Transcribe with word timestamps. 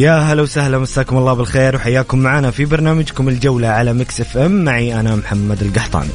يا 0.00 0.18
هلا 0.18 0.42
وسهلا 0.42 0.78
مساكم 0.78 1.16
الله 1.16 1.34
بالخير 1.34 1.76
وحياكم 1.76 2.18
معنا 2.18 2.50
في 2.50 2.64
برنامجكم 2.64 3.28
الجولة 3.28 3.68
على 3.68 3.92
Mix 3.92 4.20
FM. 4.20 4.64
معي 4.64 5.00
أنا 5.00 5.16
محمد 5.16 5.62
القحطاني. 5.62 6.10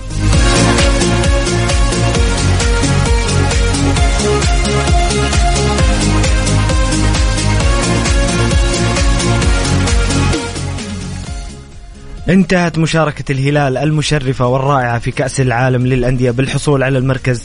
انتهت 12.30 12.78
مشاركة 12.78 13.32
الهلال 13.32 13.78
المشرفة 13.78 14.48
والرائعة 14.48 15.00
في 15.00 15.12
كأس 15.12 15.42
العالم 15.42 15.88
للأندية 15.88 16.32
بالحصول 16.32 16.84
على 16.84 16.98
المركز 16.98 17.44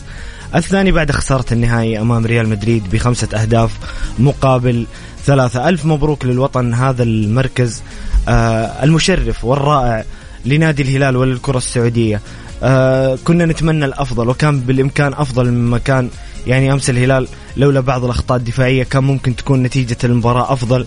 الثاني 0.55 0.93
بعد 0.93 1.11
خسارة 1.11 1.45
النهائي 1.53 2.01
أمام 2.01 2.27
ريال 2.27 2.49
مدريد 2.49 2.91
بخمسة 2.93 3.29
أهداف 3.43 3.79
مقابل 4.19 4.87
ثلاثة 5.25 5.69
ألف. 5.69 5.85
مبروك 5.87 6.25
للوطن 6.25 6.75
هذا 6.75 7.03
المركز 7.03 7.83
آه 8.29 8.85
المشرف 8.85 9.45
والرائع 9.45 10.05
لنادي 10.45 10.83
الهلال 10.83 11.17
وللكرة 11.17 11.59
السعودية. 11.59 12.21
آه 12.63 13.19
كنا 13.25 13.47
نتمنى 13.47 13.85
الأفضل 13.85 14.29
وكان 14.29 14.61
بالإمكان 14.61 15.13
أفضل 15.13 15.51
مما 15.51 15.79
كان 15.79 16.11
يعني 16.47 16.73
أمس 16.73 16.91
الهلال 16.91 17.29
لولا 17.57 17.81
بعض 17.81 18.05
الأخطاء 18.05 18.39
الدفاعية 18.39 18.83
كان 18.83 19.05
ممكن 19.05 19.37
تكون 19.37 19.63
نتيجة 19.63 19.97
المباراة 20.05 20.53
أفضل. 20.53 20.87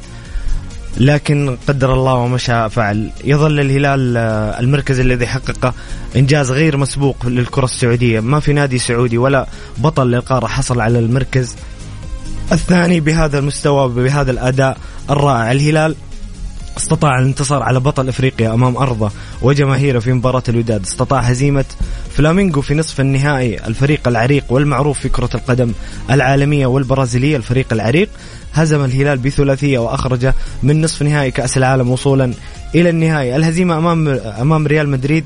لكن 0.98 1.58
قدر 1.68 1.94
الله 1.94 2.14
وما 2.14 2.38
شاء 2.38 2.68
فعل. 2.68 3.10
يظل 3.24 3.60
الهلال 3.60 4.18
آه، 4.18 4.60
المركز 4.60 5.00
الذي 5.00 5.28
حقق 5.28 5.74
إنجاز 6.16 6.52
غير 6.52 6.78
مسبوق 6.78 7.26
للكرة 7.26 7.66
السعودية. 7.66 8.20
ما 8.20 8.40
في 8.40 8.54
نادي 8.54 8.78
سعودي 8.78 9.18
ولا 9.18 9.48
بطل 9.78 10.08
للقارة 10.08 10.48
حصل 10.48 10.82
على 10.82 11.00
المركز. 11.00 11.56
الثاني 12.54 13.00
بهذا 13.00 13.40
المستوى 13.40 13.90
بهذا 13.90 14.32
الأداء 14.32 14.78
الرائع. 15.10 15.52
الهلال 15.52 15.96
استطاع 16.78 17.20
الانتصار 17.20 17.64
على 17.64 17.80
بطل 17.80 18.10
إفريقيا 18.10 18.54
أمام 18.54 18.78
أرضه 18.78 19.12
وجماهيره 19.42 20.00
في 20.00 20.14
مباراة 20.14 20.44
الوداد، 20.50 20.82
استطاع 20.82 21.20
هزيمة 21.20 21.66
فلامينغو 22.16 22.62
في 22.62 22.74
نصف 22.76 23.00
النهائي. 23.00 23.68
الفريق 23.68 24.08
العريق 24.08 24.44
والمعروف 24.50 25.00
في 25.00 25.10
كرة 25.10 25.30
القدم 25.36 25.72
العالمية 26.12 26.66
والبرازيلية. 26.66 27.38
الفريق 27.38 27.68
العريق، 27.72 28.10
هزم 28.54 28.86
الهلال 28.86 29.18
بثلاثية 29.18 29.80
واخرجه 29.80 30.34
من 30.64 30.82
نصف 30.82 31.02
نهائي 31.02 31.32
كأس 31.32 31.58
العالم 31.58 31.90
وصولا 31.90 32.34
إلى 32.76 32.90
النهائي، 32.90 33.36
الهزيمة 33.36 33.78
امام 33.78 34.08
أمام 34.42 34.68
ريال 34.68 34.90
مدريد 34.90 35.26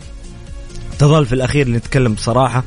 تظل 0.99 1.25
في 1.25 1.33
الأخير. 1.35 1.69
نتكلم 1.69 2.13
بصراحة 2.13 2.63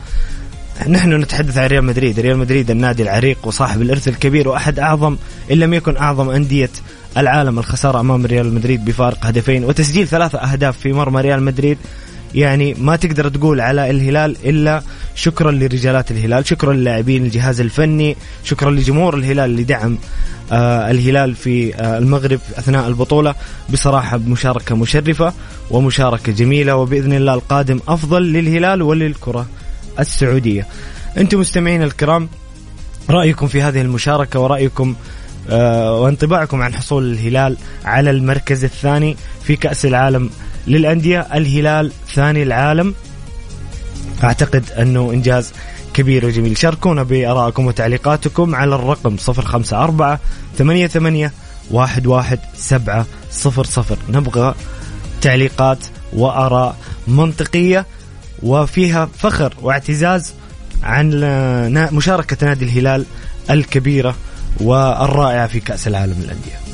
نحن 0.88 1.12
نتحدث 1.12 1.58
عن 1.58 1.66
ريال 1.66 1.84
مدريد. 1.84 2.20
ريال 2.20 2.38
مدريد 2.38 2.70
النادي 2.70 3.02
العريق 3.02 3.38
وصاحب 3.44 3.82
الإرث 3.82 4.08
الكبير 4.08 4.48
وأحد 4.48 4.78
أعظم 4.78 5.16
إن 5.52 5.56
لم 5.56 5.74
يكن 5.74 5.96
أعظم 5.96 6.30
أندية 6.30 6.70
العالم 7.16 7.58
الخسارة 7.58 8.00
أمام 8.00 8.26
ريال 8.26 8.54
مدريد 8.54 8.84
بفارق 8.84 9.26
هدفين 9.26 9.64
وتسجيل 9.64 10.08
ثلاثة 10.08 10.38
أهداف 10.38 10.78
في 10.78 10.92
مرمى 10.92 11.20
ريال 11.20 11.42
مدريد. 11.42 11.78
يعني 12.34 12.74
ما 12.74 12.96
تقدر 12.96 13.28
تقول 13.28 13.60
على 13.60 13.90
الهلال 13.90 14.36
إلا 14.44 14.82
شكرا 15.14 15.50
لرجالات 15.50 16.10
الهلال، 16.10 16.46
شكرا 16.46 16.72
للاعبين 16.72 17.24
الجهاز 17.24 17.60
الفني، 17.60 18.16
شكرا 18.44 18.70
لجمهور 18.70 19.14
الهلال 19.14 19.50
اللي 19.50 19.64
دعم 19.64 19.98
آه 20.52 20.90
الهلال 20.90 21.34
في 21.34 21.74
آه 21.74 21.98
المغرب 21.98 22.40
أثناء 22.58 22.88
البطولة. 22.88 23.34
بصراحة 23.72 24.16
بمشاركه 24.16 24.76
مشرفة 24.76 25.32
ومشاركة 25.70 26.32
جميلة 26.32 26.76
وبإذن 26.76 27.12
الله 27.12 27.34
القادم 27.34 27.80
أفضل 27.88 28.22
للهلال 28.22 28.82
وللكرة. 28.82 29.46
السعودية. 29.98 30.66
أنتم 31.18 31.40
مستمعين 31.40 31.82
الكرام 31.82 32.28
رأيكم 33.10 33.46
في 33.46 33.62
هذه 33.62 33.80
المشاركة 33.80 34.40
ورأيكم 34.40 34.94
آه 35.50 36.00
وانطباعكم 36.00 36.62
عن 36.62 36.74
حصول 36.74 37.12
الهلال 37.12 37.56
على 37.84 38.10
المركز 38.10 38.64
الثاني 38.64 39.16
في 39.42 39.56
كأس 39.56 39.86
العالم 39.86 40.30
للأندية. 40.66 41.20
الهلال 41.20 41.92
ثاني 42.14 42.42
العالم. 42.42 42.94
أعتقد 44.24 44.64
أنه 44.78 45.10
إنجاز 45.12 45.52
كبير 45.94 46.26
وجميل. 46.26 46.56
شاركونا 46.56 47.02
بآرائكم 47.02 47.66
وتعليقاتكم 47.66 48.54
على 48.54 48.74
الرقم 48.74 49.16
054 49.28 50.18
88 50.58 51.30
واحد 51.70 52.06
واحد 52.06 52.38
سبعة 52.56 53.06
صفر 53.30 53.64
صفر. 53.64 53.96
نبغى 54.08 54.54
تعليقات 55.20 55.78
وآراء 56.12 56.76
منطقية. 57.08 57.86
وفيها 58.42 59.08
فخر 59.18 59.54
واعتزاز 59.62 60.32
عن 60.82 61.10
مشاركة 61.92 62.46
نادي 62.46 62.64
الهلال 62.64 63.04
الكبيرة 63.50 64.14
والرائعة 64.60 65.46
في 65.46 65.60
كأس 65.60 65.88
العالم 65.88 66.16
للأندية. 66.20 66.69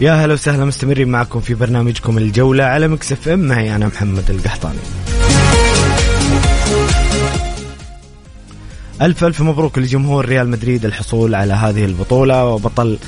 يا 0.00 0.12
هلا 0.12 0.32
وسهلا 0.34 0.64
مستمرين 0.64 1.08
معكم 1.08 1.40
في 1.40 1.54
برنامجكم 1.54 2.18
الجولة 2.18 2.64
على 2.64 2.88
Mix 2.88 3.12
FM. 3.12 3.38
معي 3.38 3.76
أنا 3.76 3.86
محمد 3.86 4.30
القحطاني. 4.30 4.78
ألف 9.02 9.24
ألف 9.24 9.42
مبروك 9.42 9.78
لجمهور 9.78 10.24
ريال 10.26 10.48
مدريد 10.48 10.84
الحصول 10.84 11.34
على 11.34 11.54
هذه 11.54 11.84
البطولة 11.84 12.44
وبطل 12.44 12.98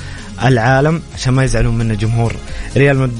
العالم 0.43 1.01
عشان 1.15 1.33
ما 1.33 1.43
يزعلون 1.43 1.77
منا 1.77 1.93
جمهور 1.93 2.35
ريال 2.77 2.97
مد... 2.97 3.19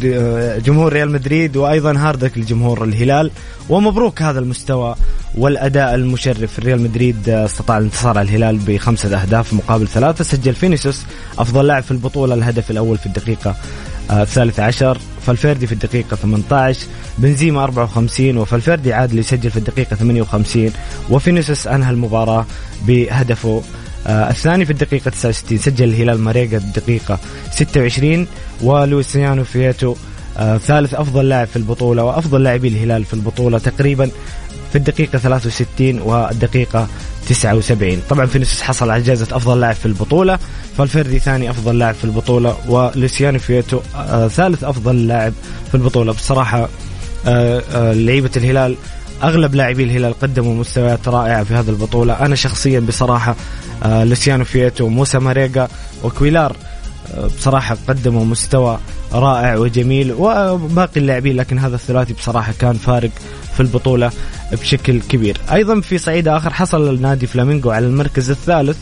جمهور 0.66 0.94
ريال 0.94 1.12
مدريد 1.12 1.57
وأيضا 1.57 1.98
hard 1.97 2.18
luck 2.18 2.38
لجمهور 2.38 2.83
الهلال. 2.83 3.31
ومبروك 3.69 4.21
هذا 4.21 4.39
المستوى 4.39 4.95
والأداء 5.36 5.95
المشرف. 5.95 6.60
ريال 6.60 6.81
مدريد 6.81 7.30
استطاع 7.30 7.77
الانتصار 7.77 8.18
على 8.18 8.30
الهلال 8.30 8.57
بخمسة 8.57 9.21
أهداف 9.21 9.54
مقابل 9.54 9.88
ثلاثة. 9.88 10.24
سجل 10.24 10.54
فينيسوس 10.54 11.01
أفضل 11.39 11.68
لاعب 11.68 11.83
في 11.83 11.92
البطولة 11.92 12.33
الهدف 12.36 12.71
الأول 12.71 12.98
في 12.98 13.06
الدقيقة 13.06 13.56
الثالثة 14.12 14.63
عشر. 14.63 14.98
فالفيردي 15.25 15.68
في 15.68 15.74
الدقيقة 15.74 16.15
18 16.15 16.88
بنزيما 17.18 17.63
54 17.63 18.38
وفالفيردي 18.38 18.94
عاد 18.94 19.13
ليسجل 19.13 19.51
في 19.51 19.57
الدقيقة 19.57 19.95
58 19.95 20.72
وفينيسوس 21.10 21.68
أنهى 21.68 21.92
المباراة 21.92 22.45
بهدفه 22.88 23.62
آه 24.09 24.29
الثاني 24.29 24.65
في 24.65 24.71
الدقيقة 24.71 25.09
69 25.11 25.57
سجل 25.57 25.89
الهلال 25.89 26.19
ماريجا 26.19 26.57
الدقيقة 26.57 27.19
26 27.51 28.27
ولويسيانو 28.61 29.44
فيتو 29.44 29.95
آه 30.38 30.57
ثالث 30.57 30.94
أفضل 30.94 31.29
لاعب 31.29 31.47
في 31.47 31.56
البطولة 31.56 32.03
وأفضل 32.03 32.44
لاعبي 32.44 32.67
الهلال 32.67 33.06
في 33.06 33.13
البطولة 33.13 33.57
تقريبا 33.57 34.09
في 34.71 34.77
الدقيقة 34.77 35.17
63 35.17 36.01
والدقيقة 36.01 36.88
79 37.29 38.01
طبعا 38.09 38.25
فينيسيوس 38.25 38.61
حصل 38.61 38.89
على 38.89 39.03
جائزة 39.03 39.35
أفضل 39.35 39.59
لاعب 39.59 39.75
في 39.75 39.85
البطولة 39.85 40.39
فالفردي 40.77 41.19
ثاني 41.19 41.50
أفضل 41.50 41.79
لاعب 41.79 41.95
في 41.95 42.03
البطولة 42.03 42.57
ولوسيانو 42.67 43.39
فيتو 43.39 43.79
آه 43.95 44.27
ثالث 44.27 44.63
أفضل 44.63 45.07
لاعب 45.07 45.33
في 45.71 45.77
آه 45.77 46.55
آه 46.55 46.69
لعيبة 47.94 48.30
الهلال 48.38 48.75
أغلب 49.24 49.56
لاعبي 49.56 49.83
الهلال 49.83 50.19
قدموا 50.19 50.56
مستويات 50.56 51.07
رائعة 51.07 51.44
في 51.44 51.54
هذه 51.54 51.69
البطولة. 51.69 52.13
أنا 52.13 52.36
شخصيا 52.36 52.80
بصراحة 52.80 53.36
آه 53.83 54.04
لوسيانو 54.04 54.44
فيتو 54.44 54.88
موسى 54.88 55.19
ماريجا 55.19 55.68
وكويلار 56.04 56.56
آه 57.13 57.25
بصراحة 57.25 57.77
قدموا 57.88 58.25
مستوى 58.25 58.80
رائع 59.13 59.56
وجميل. 59.56 60.12
وباقي 60.12 61.00
اللاعبين 61.00 61.36
لكن 61.36 61.60
هذا 61.60 61.75
الثلاثي 61.75 62.13
بصراحة 62.13 62.54
كان 62.60 62.74
فارق 62.74 63.12
في 63.54 63.60
البطولة 63.60 64.12
بشكل 64.51 65.01
كبير. 65.01 65.38
أيضا 65.51 65.81
في 65.81 65.98
صعيد 65.98 66.27
آخر 66.27 66.54
حصل 66.54 66.89
النادي 66.89 67.27
فلامينغو 67.27 67.72
على 67.72 67.86
المركز 67.86 68.30
الثالث 68.30 68.77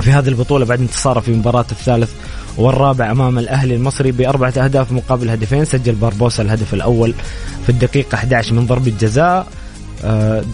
في 0.00 0.10
هذه 0.10 0.28
البطولة 0.28 0.64
بعد 0.64 0.80
انتصاره 0.80 1.20
في 1.20 1.30
مباراة 1.30 1.66
الثالث 1.72 2.10
والرابع 2.58 3.10
أمام 3.10 3.38
الأهلي 3.38 3.74
المصري 3.74 4.12
بأربعة 4.12 4.50
أهداف 4.50 4.92
مقابل 4.92 5.30
هدفين. 5.30 5.64
سجل 5.64 5.92
باربوسا 5.92 6.42
الهدف 6.42 6.74
الأول 6.74 7.14
في 7.62 7.68
الدقيقة 7.68 8.14
11 8.14 8.54
من 8.54 8.66
ضربه 8.66 8.92
جزاء 9.00 9.46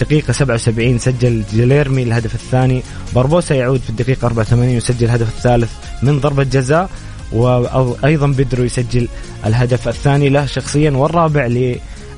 دقيقة 0.00 0.32
77 0.32 0.98
سجل 0.98 1.42
جيليرمي 1.52 2.02
الهدف 2.02 2.34
الثاني. 2.34 2.82
باربوسا 3.14 3.54
يعود 3.54 3.80
في 3.80 3.90
الدقيقة 3.90 4.26
84 4.26 4.74
ويسجل 4.74 5.06
الهدف 5.06 5.28
الثالث 5.28 5.70
من 6.02 6.20
ضربة 6.20 6.44
جزاء 6.44 6.90
وأيضا 7.32 8.26
بيدرو 8.26 8.64
يسجل 8.64 9.08
الهدف 9.46 9.88
الثاني 9.88 10.28
له 10.28 10.46
شخصيا 10.46 10.90
والرابع 10.90 11.46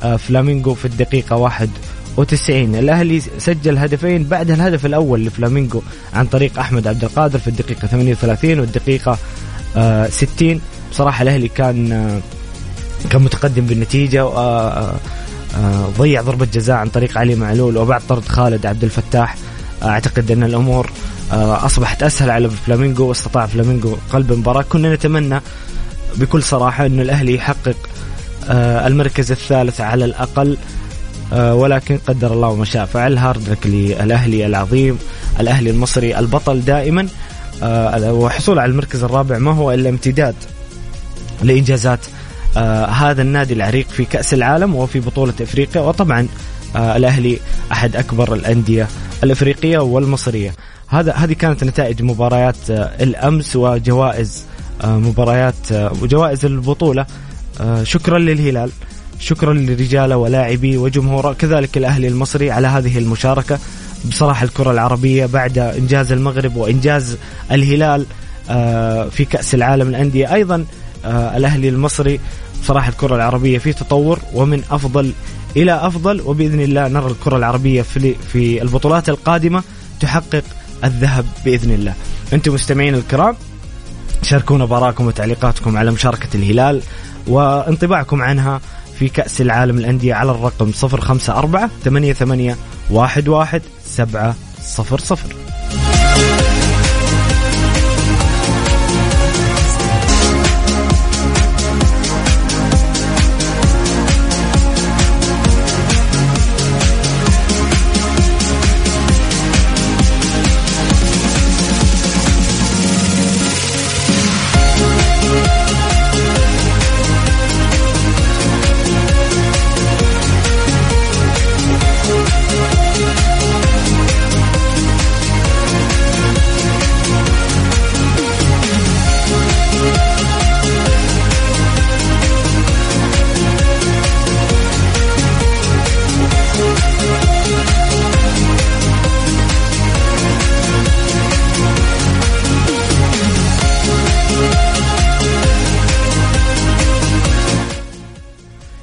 لفلامينغو 0.03 0.75
في 0.75 0.85
الدقيقة 0.85 1.37
91 1.37 2.75
الأهلي 2.75 3.21
سجل 3.21 3.79
هدفين 3.79 4.25
بعد 4.25 4.51
الهدف 4.51 4.87
الأول 4.87 5.25
لفلامينغو 5.25 5.83
عن 6.15 6.27
طريق 6.27 6.59
أحمد 6.59 6.87
عبد 6.87 7.05
القادر 7.05 7.39
في 7.39 7.49
الدقيقة 7.49 7.87
38 7.87 8.61
والدقيقة 8.61 9.19
60 10.09 10.61
بصراحة 10.91 11.23
الأهلي 11.23 11.49
كان 11.49 12.21
كان 13.11 13.23
متقدم 13.23 13.67
بالنتيجة 13.67 14.25
ضيع 15.99 16.23
ضربة 16.23 16.47
جزاء 16.53 16.77
عن 16.77 16.89
طريق 16.89 17.19
علي 17.19 17.35
معلول 17.35 17.77
وبعد 17.77 18.01
طرد 18.09 18.29
خالد 18.29 18.67
عبد 18.67 18.85
الفتاح 18.85 19.37
أعتقد 19.83 20.31
أن 20.31 20.43
الأمور 20.43 20.91
أصبحت 21.33 22.03
أسهل 22.03 22.31
على 22.31 22.51
فلامينغو 22.51 23.09
واستطاع 23.09 23.47
فلامينغو 23.47 23.97
قلب 24.13 24.33
المباراة. 24.33 24.63
كنا 24.63 24.95
نتمنى 24.95 25.41
بكل 26.17 26.43
صراحة 26.43 26.87
انه 26.87 27.03
الأهلي 27.03 27.35
يحقق 27.35 27.77
المركز 28.87 29.33
الثالث 29.33 29.81
على 29.81 30.05
الأقل 30.05 30.57
ولكن 31.33 31.99
قدر 32.07 32.33
الله 32.33 32.55
ما 32.55 32.65
شاء. 32.65 32.87
فعل 32.87 33.19
هارد 33.19 33.49
لك 33.49 33.67
للأهلي 33.67 34.47
العظيم 34.47 34.99
الأهلي 35.41 35.71
المصري 35.71 36.19
البطل 36.19 36.61
دائما. 36.61 37.09
وحصول 37.63 38.59
على 38.59 38.71
المركز 38.71 39.05
الرابع 39.05 39.39
ما 39.39 39.51
هو 39.51 39.73
إلا 39.73 39.89
امتداد 39.89 40.35
لإنجازات 41.43 42.01
آه 42.57 42.85
هذا 42.87 43.23
النادي 43.23 43.55
العريق 43.55 43.89
في 43.89 44.05
كأس 44.05 44.35
العالم 44.35 44.75
وفي 44.75 45.01
بطولة 45.01 45.35
إفريقيا 45.41 45.81
وطبعا 45.81 46.29
آه 46.77 46.97
الأهلي 46.97 47.39
أحد 47.73 47.97
أكبر 47.97 48.35
الأندية 48.35 48.89
الإفريقية 49.25 49.79
والمصرية. 49.79 50.55
هذا 50.89 51.13
هذه 51.13 51.33
كانت 51.33 51.65
نتائج 51.65 52.03
مباريات 52.03 52.71
آه 52.71 52.75
الأمس 53.01 53.57
وجوائز 53.57 54.45
آه 54.85 54.99
مباريات 54.99 55.73
آه 55.73 55.93
وجوائز 56.03 56.45
البطولة. 56.45 57.07
آه 57.61 57.83
شكرا 57.83 58.19
للهلال 58.19 58.71
شكرا 59.19 59.55
لرجاله 59.55 60.17
ولاعبي 60.17 60.77
وجمهوره 60.77 61.33
كذلك 61.33 61.77
الأهلي 61.77 62.09
المصري 62.09 62.51
على 62.51 62.69
هذه 62.69 62.99
المشاركة. 62.99 63.59
بصراحة 64.05 64.45
الكرة 64.45 64.71
العربية 64.71 65.27
بعد 65.27 65.59
إنجاز 65.59 66.13
المغرب 66.13 66.57
وإنجاز 66.57 67.17
الهلال 67.53 68.07
آه 68.51 69.09
في 69.09 69.25
كأس 69.25 69.55
العالم 69.55 69.89
الأندية 69.89 70.35
أيضا 70.35 70.65
آه 71.05 71.37
الأهلي 71.37 71.69
المصري 71.69 72.21
بصراحه 72.63 72.89
الكرة 72.89 73.17
العربية 73.17 73.59
في 73.59 73.73
تطور 73.73 74.19
ومن 74.35 74.63
أفضل 74.71 75.13
إلى 75.57 75.73
أفضل 75.73 76.21
وبإذن 76.21 76.61
الله 76.61 76.89
نرى 76.89 77.07
الكرة 77.11 77.37
العربية 77.37 77.83
في 78.33 78.63
البطولات 78.63 79.09
القادمة 79.09 79.63
تحقق 80.01 80.43
الذهب 80.85 81.25
بإذن 81.45 81.71
الله. 81.71 81.95
أنتم 82.33 82.55
مستمعين 82.55 82.95
الكرام 82.95 83.37
شاركونا 84.23 84.65
براءكم 84.65 85.07
وتعليقاتكم 85.07 85.77
على 85.77 85.91
مشاركة 85.91 86.29
الهلال 86.35 86.83
وانطباعكم 87.27 88.23
عنها 88.23 88.61
في 88.99 89.09
كأس 89.09 89.41
العالم 89.41 89.79
الأندية 89.79 90.15
على 90.15 90.31
الرقم 90.31 90.71
054 90.83 91.69
88 91.85 92.57
11 92.97 93.61
700 93.91 95.50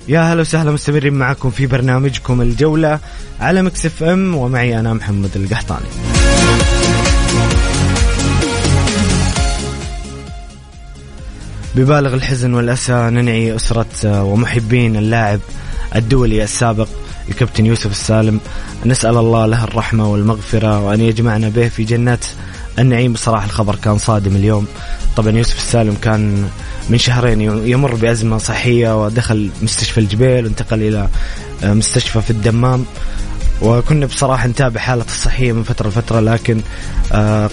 يا 0.08 0.34
هلا 0.34 0.42
وسهلا 0.42 0.72
مستمرين 0.72 1.14
معكم 1.14 1.50
في 1.50 1.68
برنامجكم 1.68 2.42
الجولة 2.42 3.00
على 3.40 3.62
Mix 3.62 3.86
FM 3.86 4.36
ومعي 4.36 4.80
أنا 4.80 4.94
محمد 4.94 5.30
القحطاني. 5.36 5.86
ببالغ 11.76 12.14
الحزن 12.14 12.54
والأسى 12.54 12.94
ننعي 12.94 13.56
أسرة 13.56 14.24
ومحبين 14.24 14.96
اللاعب 14.96 15.40
الدولي 15.96 16.44
السابق 16.44 16.88
الكابتن 17.30 17.66
يوسف 17.66 17.92
السالم. 17.92 18.40
نسأل 18.86 19.18
الله 19.18 19.46
له 19.46 19.64
الرحمة 19.64 20.12
والمغفرة 20.12 20.80
وأن 20.80 21.02
يجمعنا 21.02 21.50
به 21.50 21.68
في 21.68 21.84
جنات 21.84 22.26
النعيم 22.80 23.14
بصراحة 23.14 23.46
الخبر 23.46 23.76
كان 23.76 23.98
صادم 23.98 24.36
اليوم. 24.36 24.68
طبعا 25.16 25.32
يوسف 25.32 25.58
السالم 25.58 25.96
كان 26.02 26.50
من 26.90 26.98
شهرين 26.98 27.42
يمر 27.42 27.96
بأزمة 27.96 28.38
صحية 28.38 29.06
ودخل 29.06 29.50
مستشفى 29.62 30.00
الجبيل 30.00 30.46
وانتقل 30.46 30.84
إلى 30.84 31.08
مستشفى 31.64 32.22
في 32.22 32.30
الدمام. 32.30 32.86
وكنا 33.62 34.06
بصراحة 34.06 34.48
نتابع 34.48 34.82
حالته 34.82 35.12
الصحية 35.12 35.52
من 35.52 35.64
فترة 35.64 35.88
لفترة 35.90 36.20
لكن 36.20 36.62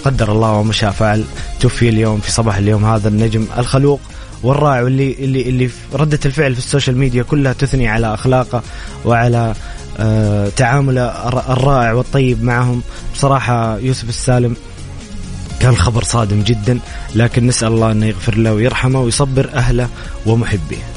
قدر 0.05 0.31
الله 0.31 0.51
وما 0.51 0.73
شاء 0.73 0.91
فعل 0.91 1.23
توفي 1.59 1.89
اليوم 1.89 2.19
في 2.19 2.31
صباح 2.31 2.57
اليوم 2.57 2.85
هذا 2.85 3.07
النجم 3.07 3.47
الخلوق 3.57 3.99
والرائع 4.43 4.81
واللي 4.81 5.13
اللي 5.19 5.41
اللي 5.41 5.69
ردة 5.93 6.19
الفعل 6.25 6.53
في 6.53 6.59
السوشيال 6.59 6.97
ميديا 6.97 7.23
كلها 7.23 7.53
تثني 7.53 7.87
على 7.87 8.13
أخلاقه 8.13 8.63
وعلى 9.05 9.53
تعامله 10.55 11.01
الرائع 11.53 11.93
والطيب 11.93 12.43
معهم. 12.43 12.81
بصراحة 13.13 13.77
يوسف 13.77 14.09
السالم 14.09 14.55
كان 15.59 15.75
خبر 15.75 16.03
صادم 16.03 16.41
جدا 16.41 16.79
لكن 17.15 17.47
نسأل 17.47 17.67
الله 17.67 17.91
أنه 17.91 18.05
يغفر 18.05 18.37
له 18.37 18.53
ويرحمه 18.53 19.01
ويصبر 19.01 19.49
أهله 19.53 19.89
ومحبيه. 20.25 20.95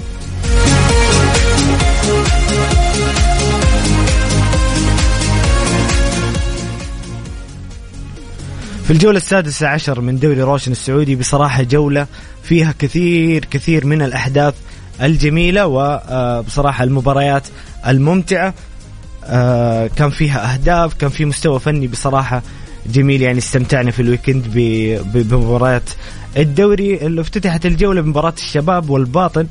في 8.88 8.94
الجولة 8.94 9.16
السادسة 9.16 9.68
عشر 9.68 10.00
من 10.00 10.18
دوري 10.18 10.42
روشن 10.42 10.72
السعودي 10.72 11.16
بصراحة 11.16 11.62
جولة 11.62 12.06
فيها 12.42 12.74
كثير 12.78 13.44
كثير 13.44 13.86
من 13.86 14.02
الأحداث 14.02 14.54
الجميلة 15.02 15.66
وبصراحة 15.66 16.84
المباريات 16.84 17.42
الممتعة 17.86 18.54
كان 19.96 20.10
فيها 20.10 20.54
أهداف 20.54 20.94
كان 20.94 21.10
في 21.10 21.24
مستوى 21.24 21.60
فني 21.60 21.86
بصراحة 21.86 22.42
جميل 22.92 23.22
يعني 23.22 23.38
استمتعنا 23.38 23.90
في 23.90 24.02
ال 24.02 24.08
weekend 24.08 24.48
بمباريات 25.14 25.90
الدوري 26.36 27.06
اللي 27.06 27.20
افتتحت 27.20 27.66
الجولة 27.66 28.00
بمباراة 28.00 28.34
الشباب 28.36 28.90
والباطن. 28.90 29.46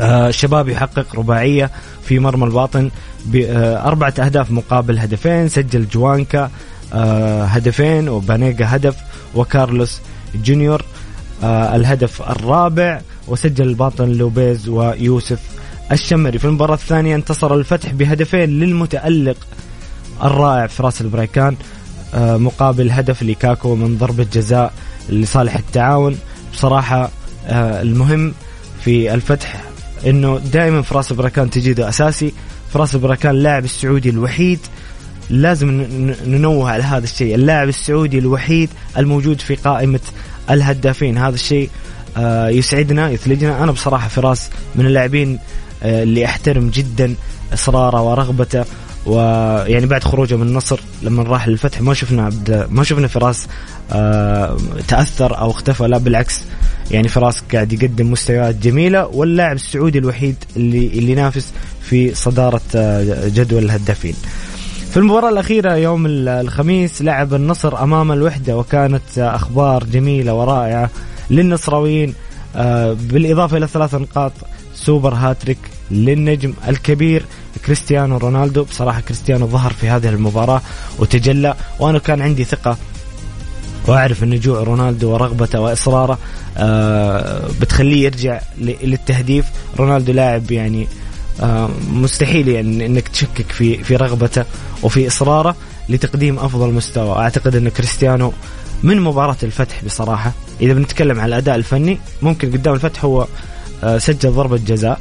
آه 0.00 0.28
الشباب 0.28 0.68
يحقق 0.68 1.16
رباعية 1.16 1.70
في 2.04 2.18
مرمى 2.18 2.44
الباطن 2.44 2.90
بأربعة 3.26 4.14
أهداف 4.18 4.50
مقابل 4.50 4.98
هدفين 4.98 5.48
سجل 5.48 5.88
جوانكا 5.88 6.50
آه 6.94 7.44
هدفين 7.44 8.08
وبانيجا 8.08 8.66
هدف 8.76 8.96
وكارلوس 9.34 10.00
جونيور 10.44 10.84
آه 11.44 11.76
الهدف 11.76 12.22
الرابع 12.22 13.00
وسجل 13.28 13.68
الباطن 13.68 14.08
لوبيز 14.08 14.68
ويوسف 14.68 15.40
الشمري. 15.92 16.38
في 16.38 16.44
المباراة 16.44 16.74
الثانية 16.74 17.14
انتصر 17.16 17.54
الفتح 17.54 17.92
بهدفين 17.92 18.50
للمتألق 18.60 19.36
الرائع 20.22 20.66
فراس 20.66 21.00
البريكان 21.00 21.52
آه 21.52 21.56
مقابل 22.14 22.90
هدف 22.90 23.22
لكاكو 23.22 23.74
من 23.74 23.98
ضربة 23.98 24.26
جزاء 24.32 24.72
لصالح 25.08 25.56
التعاون. 25.56 26.18
بصراحة 26.52 27.10
آه 27.46 27.82
المهم 27.82 28.34
في 28.84 29.14
الفتح 29.14 29.62
إنه 30.06 30.38
دائما 30.38 30.82
فراس 30.82 31.10
البريكان 31.10 31.50
تجده 31.50 31.88
أساسي. 31.88 32.32
فراس 32.72 32.94
البريكان 32.94 33.34
اللاعب 33.34 33.64
السعودي 33.64 34.10
الوحيد. 34.10 34.58
لازم 35.30 35.86
ننوه 36.26 36.70
على 36.70 36.82
هذا 36.82 37.04
الشيء. 37.04 37.34
اللاعب 37.34 37.68
السعودي 37.68 38.18
الوحيد 38.18 38.70
الموجود 38.98 39.40
في 39.40 39.54
قائمة 39.54 40.00
الهدافين. 40.50 41.18
هذا 41.18 41.34
الشيء 41.34 41.70
آه، 42.16 42.48
يسعدنا 42.48 43.10
يثلجنا. 43.10 43.64
أنا 43.64 43.72
بصراحة 43.72 44.08
فراس 44.08 44.50
من 44.74 44.86
اللاعبين 44.86 45.38
آه، 45.82 46.02
اللي 46.02 46.24
أحترم 46.24 46.68
جدا 46.68 47.14
إصراره 47.52 48.02
ورغبته. 48.02 48.64
ويعني 49.06 49.86
بعد 49.86 50.04
خروجه 50.04 50.36
من 50.36 50.46
النصر 50.46 50.80
لما 51.02 51.22
راح 51.22 51.48
للفتح 51.48 51.80
ما 51.80 51.94
شفنا 51.94 52.30
ما 52.70 52.84
شفنا 52.84 53.06
فراس 53.08 53.48
آه، 53.92 54.56
تأثر 54.88 55.38
أو 55.38 55.50
اختفى 55.50 55.84
لا 55.84 55.98
بالعكس 55.98 56.40
يعني 56.90 57.08
فراس 57.08 57.42
قاعد 57.52 57.72
يقدم 57.72 58.10
مستويات 58.10 58.54
جميلة 58.54 59.06
واللاعب 59.06 59.56
السعودي 59.56 59.98
الوحيد 59.98 60.36
اللي 60.56 60.86
اللي 60.86 61.12
ينافس 61.12 61.52
في 61.82 62.14
صدارة 62.14 62.60
جدول 63.28 63.64
الهدافين. 63.64 64.14
في 64.90 64.96
المباراة 64.96 65.28
الأخيرة 65.28 65.74
يوم 65.74 66.06
الخميس 66.06 67.02
لعب 67.02 67.34
النصر 67.34 67.82
أمام 67.82 68.12
الوحدة 68.12 68.56
وكانت 68.56 69.18
أخبار 69.18 69.84
جميلة 69.84 70.34
ورائعة 70.34 70.90
للنصراويين 71.30 72.14
آه، 72.56 72.92
بالإضافة 72.92 73.56
إلى 73.56 73.66
ثلاث 73.66 73.94
نقاط 73.94 74.32
super 74.74 75.14
hat-trick 75.14 75.58
للنجم 75.90 76.52
الكبير 76.68 77.24
كريستيانو 77.66 78.16
رونالدو. 78.16 78.64
بصراحة 78.64 79.00
كريستيانو 79.00 79.46
ظهر 79.46 79.72
في 79.72 79.88
هذه 79.88 80.08
المباراة 80.08 80.60
وتجلى 80.98 81.54
وأنا 81.80 81.98
كان 81.98 82.22
عندي 82.22 82.44
ثقة 82.44 82.76
وأعرف 83.86 84.22
إن 84.22 84.40
جوع 84.40 84.62
رونالدو 84.62 85.10
ورغبته 85.10 85.60
وإصراره 85.60 86.18
آه 86.56 87.48
بتخليه 87.60 88.04
يرجع 88.04 88.40
للتهديف. 88.58 89.44
رونالدو 89.78 90.12
لاعب 90.12 90.50
يعني 90.50 90.88
آه 91.40 91.70
مستحيل 91.92 92.48
يعني 92.48 92.86
إنك 92.86 93.08
تشكك 93.08 93.52
في 93.52 93.84
في 93.84 93.96
رغبته 93.96 94.44
وفي 94.82 95.06
إصراره 95.06 95.56
لتقديم 95.88 96.38
أفضل 96.38 96.72
مستوى. 96.72 97.16
أعتقد 97.18 97.56
إن 97.56 97.68
كريستيانو 97.68 98.32
من 98.82 99.00
مباراة 99.00 99.36
الفتح 99.42 99.84
بصراحة. 99.84 100.32
إذا 100.60 100.72
بنتكلم 100.72 101.20
عن 101.20 101.28
الأداء 101.28 101.54
الفني 101.54 101.98
ممكن 102.22 102.52
قدام 102.52 102.74
الفتح 102.74 103.04
هو 103.04 103.26
آه، 103.84 103.98
سجل 103.98 104.30
ضربة 104.32 104.56
جزاء. 104.56 105.00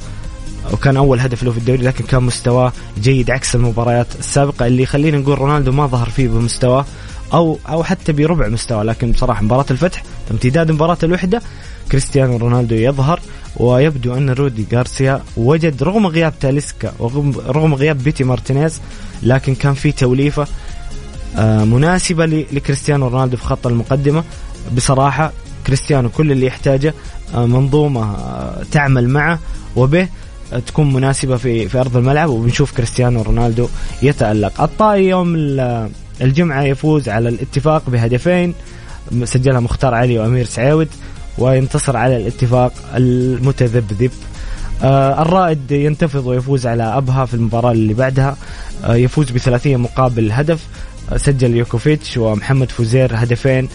وكان 0.71 0.97
أول 0.97 1.19
هدف 1.19 1.43
له 1.43 1.51
في 1.51 1.57
الدوري 1.57 1.83
لكن 1.83 2.03
كان 2.05 2.23
مستواه 2.23 2.73
جيد 3.01 3.31
عكس 3.31 3.55
المباريات 3.55 4.07
السابقة 4.19 4.67
اللي 4.67 4.85
خلينا 4.85 5.17
نقول 5.17 5.37
رونالدو 5.39 5.71
ما 5.71 5.87
ظهر 5.87 6.09
فيه 6.09 6.27
بمستواه 6.27 6.85
أو 7.33 7.59
أو 7.69 7.83
حتى 7.83 8.11
بربع 8.11 8.47
مستوى 8.47 8.83
لكن 8.83 9.11
بصراحة 9.11 9.43
مباراة 9.43 9.65
الفتح 9.71 10.03
امتداد 10.31 10.71
مباراة 10.71 10.97
الوحدة 11.03 11.41
كريستيانو 11.91 12.37
رونالدو 12.37 12.75
يظهر 12.75 13.19
ويبدو 13.57 14.13
أن 14.13 14.29
رودي 14.29 14.65
غارسيا 14.73 15.21
وجد 15.37 15.83
رغم 15.83 16.07
غياب 16.07 16.33
تاليسكا 16.39 16.93
ورغم 16.99 17.73
غياب 17.75 18.03
بيتي 18.03 18.23
مارتينيز 18.23 18.81
لكن 19.23 19.55
كان 19.55 19.73
في 19.73 19.91
توليفة 19.91 20.47
آه، 21.37 21.63
مناسبة 21.65 22.25
لكريستيانو 22.25 23.07
رونالدو 23.07 23.37
في 23.37 23.43
خط 23.43 23.67
المقدمة. 23.67 24.23
بصراحة 24.75 25.31
كريستيانو 25.67 26.09
كل 26.09 26.31
اللي 26.31 26.45
يحتاجه 26.45 26.93
آه، 27.35 27.45
منظومة 27.45 28.15
آه، 28.15 28.63
تعمل 28.71 29.09
معه 29.09 29.39
وبه 29.75 30.07
تكون 30.67 30.93
مناسبة 30.93 31.37
في 31.37 31.69
في 31.69 31.79
أرض 31.79 31.97
الملعب 31.97 32.29
وبنشوف 32.29 32.71
كريستيانو 32.71 33.21
رونالدو 33.21 33.67
يتألق. 34.01 34.61
الطائي 34.61 35.07
يوم 35.07 35.35
الجمعة 36.21 36.63
يفوز 36.63 37.09
على 37.09 37.29
الاتفاق 37.29 37.89
بهدفين 37.89 38.53
سجلها 39.23 39.59
مختار 39.59 39.93
علي 39.93 40.19
وأمير 40.19 40.45
سعيود 40.45 40.87
وينتصر 41.37 41.97
على 41.97 42.17
الاتفاق 42.17 42.73
المتذبذب. 42.95 44.11
آه 44.83 45.21
الرائد 45.21 45.71
ينتفض 45.71 46.27
ويفوز 46.27 46.67
على 46.67 46.83
أبها 46.83 47.25
في 47.25 47.33
المباراة 47.33 47.71
اللي 47.71 47.93
بعدها. 47.93 48.37
آه 48.85 48.95
يفوز 48.95 49.31
بثلاثية 49.31 49.77
مقابل 49.77 50.31
هدف. 50.31 50.67
سجل 51.15 51.55
يوكوفيتش 51.55 52.17
ومحمد 52.17 52.71
فوزير 52.71 53.11
هدفين. 53.13 53.69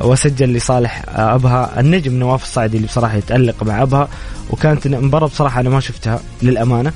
وسجل 0.00 0.52
لصالح 0.52 1.04
أبها. 1.08 1.80
النجم 1.80 2.14
نواف 2.14 2.42
الصعدي 2.42 2.76
اللي 2.76 2.88
بصراحة 2.88 3.16
يتألق 3.16 3.62
مع 3.62 3.82
أبها 3.82 4.08
وكانت 4.50 4.88
مباراة 4.88 5.26
بصراحة 5.26 5.60
أنا 5.60 5.70
ما 5.70 5.80
شفتها 5.80 6.20
للأمانة. 6.42 6.92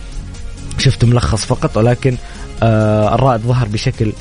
شفت 0.79 1.05
ملخص 1.05 1.45
فقط 1.45 1.77
ولكن 1.77 2.17
آه 2.63 3.15
الرائد 3.15 3.41
ظهر 3.41 3.69
بشكل 3.69 4.13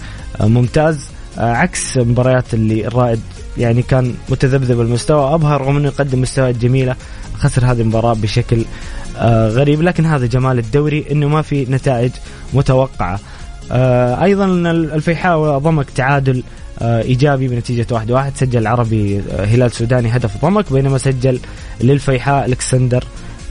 آه 0.41 0.45
ممتاز. 0.45 1.07
آه 1.37 1.53
عكس 1.53 1.97
مباريات 1.97 2.53
اللي 2.53 2.87
الرائد 2.87 3.19
يعني 3.57 3.81
كان 3.81 4.15
متذبذب 4.29 4.81
المستوى 4.81 5.33
أبها 5.33 5.57
رغم 5.57 5.77
أنه 5.77 5.87
يقدم 5.87 6.21
مستويات 6.21 6.55
جميلة 6.55 6.95
خسر 7.37 7.65
هذه 7.71 7.81
المباراة 7.81 8.13
بشكل 8.13 8.65
آه 9.17 9.49
غريب. 9.49 9.81
لكن 9.81 10.05
هذا 10.05 10.25
جمال 10.25 10.59
الدوري 10.59 11.05
إنه 11.11 11.27
ما 11.27 11.41
في 11.41 11.65
نتائج 11.69 12.11
متوقعة. 12.53 13.19
آه، 13.71 14.23
أيضا 14.23 14.45
الفيحاء 14.71 15.57
ضمك 15.57 15.89
تعادل 15.89 16.37
آه، 16.37 16.70
إيجابي 16.81 17.47
بنتيجة 17.47 17.87
واحد 17.91 18.11
واحد. 18.11 18.31
سجل 18.35 18.59
العربي 18.59 19.21
آه، 19.31 19.45
هلال 19.45 19.71
سوداني 19.71 20.09
هدف 20.15 20.45
ضمك 20.45 20.73
بينما 20.73 20.97
سجل 20.97 21.39
للفيحاء 21.81 22.45
ألكسندر 22.45 23.03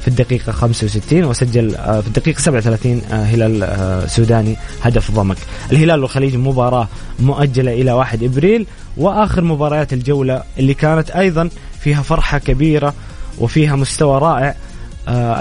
في 0.03 0.09
الدقيقة 0.09 0.53
65 0.53 1.25
وسجل 1.25 1.71
في 1.71 2.07
الدقيقة 2.07 2.39
37 2.39 3.03
هلال 3.11 4.11
سوداني 4.11 4.57
هدف 4.83 5.11
ضمك. 5.11 5.37
الهلال 5.73 6.01
والخليج 6.03 6.37
مباراة 6.37 6.89
مؤجلة 7.21 7.73
إلى 7.73 7.93
1 7.93 8.23
إبريل 8.23 8.67
وآخر 8.97 9.45
مباريات 9.45 9.93
الجولة 9.93 10.43
اللي 10.59 10.75
كانت 10.75 11.11
أيضا 11.11 11.49
فيها 11.81 12.03
فرحة 12.03 12.39
كبيرة 12.39 12.95
وفيها 13.39 13.77
مستوى 13.77 14.19
رائع. 14.19 14.55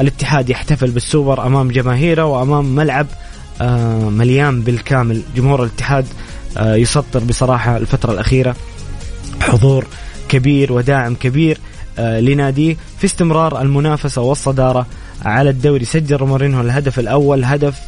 الاتحاد 0.01 0.50
يحتفل 0.50 0.91
بالسوبر 0.91 1.46
أمام 1.48 1.67
جماهيره 1.72 2.25
وأمام 2.25 2.75
ملعب 2.75 3.08
آه، 3.62 4.10
مليان 4.10 4.62
بالكامل. 4.62 5.22
جمهور 5.36 5.63
الاتحاد 5.63 6.05
آه، 6.05 6.28
يسطر 6.58 7.20
بصراحة 7.20 7.77
الفترة 7.77 8.12
الأخيرة 8.12 8.56
حضور 9.41 9.88
كبير 10.29 10.74
وداعم 10.74 11.15
كبير 11.15 11.58
آه، 12.00 12.20
لناديه 12.20 12.75
في 12.98 13.06
استمرار 13.06 13.62
المنافسة 13.62 14.22
والصدارة 14.22 14.88
على 15.25 15.50
الدوري. 15.50 15.86
سجل 15.86 16.24
مورينهو 16.24 16.62
الهدف 16.62 17.00
الأول 17.00 17.44
هدف 17.44 17.79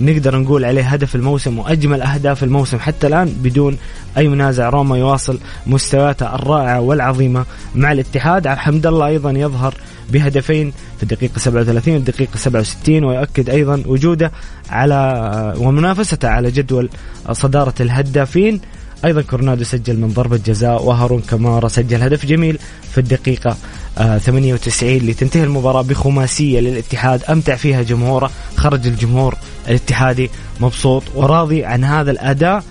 نقدر 0.00 0.38
نقول 0.38 0.64
عليه 0.64 0.82
هدف 0.82 1.14
الموسم 1.14 1.58
وأجمل 1.58 2.02
أهداف 2.02 2.44
الموسم. 2.44 2.78
حتى 2.78 3.06
الآن 3.06 3.28
بدون 3.42 3.78
أي 4.18 4.28
منازع 4.28 4.68
روما 4.68 4.98
يواصل 4.98 5.38
مستوياته 5.66 6.34
الرائعة 6.34 6.80
والعظيمة 6.80 7.44
مع 7.74 7.92
الاتحاد. 7.92 8.46
الحمد 8.46 8.86
الله 8.86 9.06
أيضا 9.06 9.30
يظهر 9.30 9.74
بهدفين 10.10 10.72
في 10.96 11.02
الدقيقة 11.02 11.38
37 11.38 11.94
والدقيقة 11.94 12.36
67 12.36 13.04
ويؤكد 13.04 13.50
أيضا 13.50 13.82
وجوده 13.86 14.32
على 14.70 15.54
ومنافسته 15.58 16.28
على 16.28 16.50
جدول 16.50 16.88
صدارة 17.32 17.74
الهدافين. 17.80 18.60
أيضا 19.04 19.22
كورنادو 19.22 19.64
سجل 19.64 19.96
من 19.96 20.08
ضربة 20.08 20.36
جزاء 20.46 20.84
وهارون 20.84 21.20
كمارا 21.20 21.68
سجل 21.68 22.02
هدف 22.02 22.26
جميل 22.26 22.58
في 22.92 22.98
الدقيقة 22.98 23.56
98 23.96 24.96
لتنتهي 24.96 25.44
المباراة 25.44 25.82
بخماسية 25.82 26.60
للاتحاد. 26.60 27.24
أمتع 27.24 27.56
فيها 27.56 27.82
جمهوره 27.82 28.30
خرج 28.56 28.86
الجمهور 28.86 29.36
الاتحادي 29.68 30.30
مبسوط 30.60 31.02
وراضي 31.14 31.64
عن 31.64 31.84
هذا 31.84 32.10
الأداء 32.10 32.64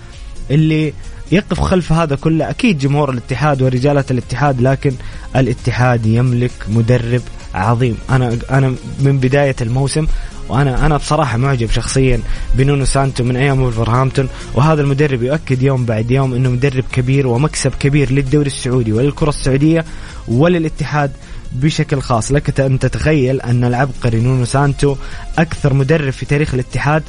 اللي 0.50 0.92
يقف 1.32 1.60
خلف 1.60 1.92
هذا 1.92 2.16
كله. 2.16 2.50
أكيد 2.50 2.78
جمهور 2.78 3.10
الاتحاد 3.10 3.62
ورجالة 3.62 4.04
الاتحاد 4.10 4.60
لكن 4.60 4.92
الاتحاد 5.36 6.06
يملك 6.06 6.52
مدرب 6.68 7.22
عظيم. 7.54 7.98
أنا 8.10 8.38
أنا 8.50 8.74
من 9.00 9.18
بداية 9.18 9.56
الموسم 9.60 10.06
وأنا 10.50 10.86
أنا 10.86 10.96
بصراحة 10.96 11.38
معجب 11.38 11.70
شخصيا 11.70 12.20
بنونو 12.54 12.84
سانتو 12.84 13.24
من 13.24 13.36
أيام 13.36 13.62
ولفرهامبتون 13.62 14.28
وهذا 14.54 14.82
المدرب 14.82 15.22
يؤكد 15.22 15.62
يوم 15.62 15.84
بعد 15.84 16.10
يوم 16.10 16.34
إنه 16.34 16.50
مدرب 16.50 16.84
كبير 16.92 17.26
ومكسب 17.26 17.72
كبير 17.80 18.12
للدوري 18.12 18.46
السعودي 18.46 18.92
وللكره 18.92 19.28
السعودية 19.28 19.84
وللاتحاد 20.28 21.10
بشكل 21.52 22.00
خاص. 22.00 22.32
لك 22.32 22.60
أن 22.60 22.78
تتخيل 22.78 23.40
أن 23.40 23.64
العبقري 23.64 24.20
نونو 24.20 24.44
سانتو 24.44 24.96
أكثر 25.38 25.74
مدرب 25.74 26.10
في 26.10 26.26
تاريخ 26.26 26.54
الاتحاد 26.54 27.02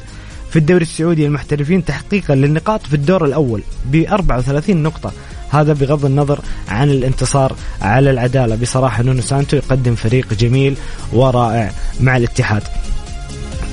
في 0.52 0.58
الدوري 0.58 0.82
السعودي 0.82 1.26
المحترفين 1.26 1.84
تحقيقا 1.84 2.34
للنقاط 2.34 2.86
في 2.86 2.94
الدور 2.94 3.24
الأول 3.24 3.62
ب 3.84 3.96
34 3.96 4.76
نقطة. 4.76 5.12
هذا 5.50 5.72
بغض 5.72 6.04
النظر 6.04 6.40
عن 6.68 6.90
الانتصار 6.90 7.56
على 7.82 8.10
العدالة. 8.10 8.56
بصراحة 8.56 9.02
نونو 9.02 9.20
سانتو 9.22 9.56
يقدم 9.56 9.94
فريق 9.94 10.34
جميل 10.34 10.76
ورائع 11.12 11.70
مع 12.00 12.16
الاتحاد. 12.16 12.62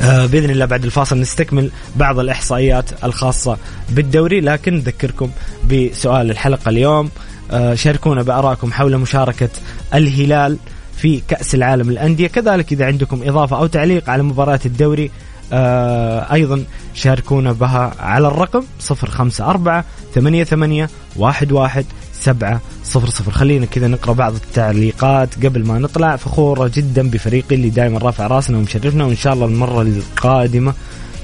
آه 0.02 0.26
بإذن 0.26 0.50
الله 0.50 0.66
بعد 0.66 0.84
الفاصل 0.84 1.20
نستكمل 1.20 1.72
بعض 1.96 2.20
الإحصائيات 2.20 3.04
الخاصة 3.04 3.58
بالدوري 3.90 4.42
لكن 4.42 4.74
نذكركم 4.74 5.30
بسؤال 5.72 6.32
الحلقة 6.32 6.70
اليوم. 6.70 7.10
آه 7.52 7.76
شاركونا 7.76 8.24
بارائكم 8.24 8.72
حول 8.72 8.98
مشاركة 8.98 9.50
الهلال 9.94 10.58
في 10.98 11.22
كأس 11.28 11.56
العالم 11.56 11.92
للأندية. 11.92 12.28
كذلك 12.28 12.72
إذا 12.72 12.86
عندكم 12.86 13.22
إضافة 13.24 13.58
أو 13.58 13.68
تعليق 13.68 14.10
على 14.10 14.24
مباراة 14.24 14.60
الدوري 14.66 15.12
آه 15.54 16.34
أيضا 16.34 16.64
شاركونا 16.94 17.52
بها 17.52 17.94
على 18.00 18.28
الرقم 18.28 18.64
054 18.92 19.84
88 20.16 20.88
11 21.22 21.84
سبعة 22.14 22.62
صفر 22.84 23.10
صفر. 23.10 23.32
خلينا 23.32 23.66
كذا 23.66 23.88
نقرأ 23.88 24.14
بعض 24.14 24.34
التعليقات 24.34 25.46
قبل 25.46 25.66
ما 25.66 25.80
نطلع. 25.80 26.16
فخورة 26.16 26.72
جدا 26.76 27.10
بفريقي 27.10 27.56
اللي 27.56 27.70
دائما 27.70 28.00
رافع 28.00 28.28
راسنا 28.28 28.58
ومشرفنا 28.58 29.06
وإن 29.06 29.16
شاء 29.16 29.34
الله 29.34 29.46
المرة 29.46 29.82
القادمة 29.82 30.74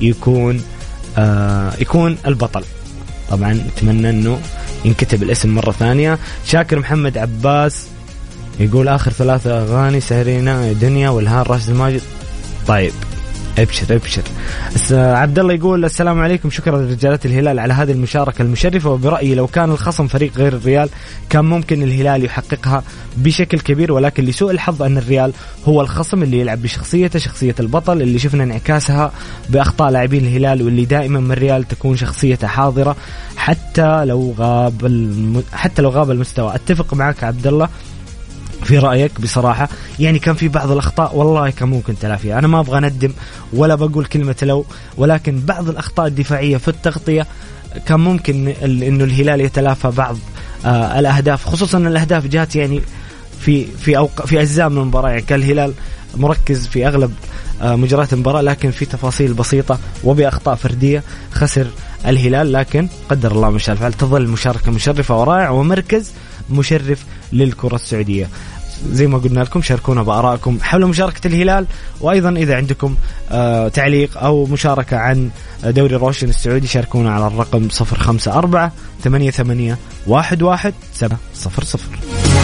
يكون 0.01 0.63
آه 1.17 1.71
يكون 1.79 2.17
البطل. 2.27 2.63
طبعا 3.29 3.53
نتمنى 3.53 4.09
إنه 4.09 4.39
ينكتب 4.85 5.23
الاسم 5.23 5.55
مرة 5.55 5.71
ثانية. 5.71 6.19
شاكر 6.45 6.79
محمد 6.79 7.17
عباس 7.17 7.87
يقول 8.59 8.87
آخر 8.87 9.11
ثلاثة 9.11 9.61
أغاني 9.61 9.99
سهرينا 9.99 10.73
دنيا 10.73 11.09
والهان 11.09 11.41
راشد 11.41 11.69
الماجد. 11.69 12.01
طيب. 12.67 12.93
أبشر 13.57 13.95
أبشر. 13.95 14.23
عبد 14.91 15.39
الله 15.39 15.53
يقول 15.53 15.85
السلام 15.85 16.19
عليكم. 16.21 16.49
شكرا 16.49 16.77
لرجالة 16.77 17.19
الهلال 17.25 17.59
على 17.59 17.73
هذه 17.73 17.91
المشاركة 17.91 18.41
المشرفة. 18.41 18.89
وبرأيي 18.89 19.35
لو 19.35 19.47
كان 19.47 19.71
الخصم 19.71 20.07
فريق 20.07 20.37
غير 20.37 20.53
الريال 20.53 20.89
كان 21.29 21.45
ممكن 21.45 21.83
الهلال 21.83 22.23
يحققها 22.23 22.83
بشكل 23.17 23.59
كبير. 23.59 23.91
ولكن 23.91 24.23
لسوء 24.23 24.51
الحظ 24.51 24.83
أن 24.83 24.97
الريال 24.97 25.33
هو 25.67 25.81
الخصم 25.81 26.23
اللي 26.23 26.39
يلعب 26.39 26.61
بشخصيته 26.61 27.19
شخصية 27.19 27.55
البطل 27.59 28.01
اللي 28.01 28.19
شفنا 28.19 28.43
انعكاسها 28.43 29.11
بأخطاء 29.49 29.91
لاعبين 29.91 30.25
الهلال 30.25 30.61
واللي 30.61 30.85
دائما 30.85 31.19
من 31.19 31.31
الريال 31.31 31.63
تكون 31.63 31.97
شخصيته 31.97 32.47
حاضرة. 32.47 32.95
حتى 33.37 34.05
لو 34.05 34.35
غاب 34.37 34.85
الم... 34.85 35.43
حتى 35.53 35.81
لو 35.81 35.89
غاب 35.89 36.11
المستوى. 36.11 36.55
أتفق 36.55 36.93
معك 36.93 37.23
عبد 37.23 37.47
الله 37.47 37.69
في 38.65 38.77
رأيك 38.77 39.21
بصراحة؟ 39.21 39.69
يعني 39.99 40.19
كان 40.19 40.35
في 40.35 40.47
بعض 40.47 40.71
الأخطاء 40.71 41.15
والله 41.15 41.49
كان 41.49 41.69
ممكن 41.69 41.99
تلافيها. 41.99 42.39
أنا 42.39 42.47
ما 42.47 42.59
أبغى 42.59 42.77
أندم 42.77 43.11
ولا 43.53 43.75
بقول 43.75 44.05
كلمة 44.05 44.35
لو 44.41 44.65
ولكن 44.97 45.39
بعض 45.39 45.69
الأخطاء 45.69 46.07
الدفاعية 46.07 46.57
في 46.57 46.67
التغطية 46.67 47.27
كان 47.85 47.99
ممكن 47.99 48.47
إنه 48.63 49.03
الهلال 49.03 49.41
يتلافى 49.41 49.91
بعض 49.91 50.17
آه 50.65 50.99
الأهداف. 50.99 51.45
خصوصا 51.45 51.77
الأهداف 51.77 52.27
جات 52.27 52.55
يعني 52.55 52.81
في 53.39 53.65
في 53.65 53.97
أوق... 53.97 54.25
في 54.25 54.41
أجزاء 54.41 54.69
من 54.69 54.77
المباراة. 54.77 55.09
يعني 55.09 55.21
كان 55.21 55.39
الهلال 55.39 55.73
مركز 56.17 56.67
في 56.67 56.87
أغلب 56.87 57.13
آه 57.61 57.75
مجريات 57.75 58.13
المباراة 58.13 58.41
لكن 58.41 58.71
في 58.71 58.85
تفاصيل 58.85 59.33
بسيطة 59.33 59.79
وبأخطاء 60.03 60.55
فردية 60.55 61.03
خسر 61.31 61.67
الهلال. 62.05 62.53
لكن 62.53 62.87
قدر 63.09 63.31
الله 63.31 63.49
ما 63.49 63.59
شاء 63.59 63.89
تظل 63.89 64.21
المشاركه 64.21 64.71
مشرفة 64.71 65.19
ورائعة 65.19 65.51
ومركز 65.51 66.11
مشرف 66.49 67.05
للكرة 67.33 67.75
السعودية. 67.75 68.29
زي 68.91 69.07
ما 69.07 69.17
قلنا 69.17 69.39
لكم 69.39 69.61
شاركونا 69.61 70.03
بآرائكم 70.03 70.59
حول 70.61 70.85
مشاركة 70.85 71.27
الهلال. 71.27 71.65
وأيضا 72.01 72.29
إذا 72.29 72.55
عندكم 72.55 72.95
آه 73.31 73.67
تعليق 73.67 74.17
أو 74.17 74.45
مشاركة 74.45 74.97
عن 74.97 75.29
دوري 75.63 75.95
روشن 75.95 76.29
السعودي 76.29 76.67
شاركونا 76.67 77.11
على 77.13 77.27
الرقم 77.27 77.67
054 77.81 78.71
88 79.03 79.77
11 80.11 80.73
700 80.93 82.34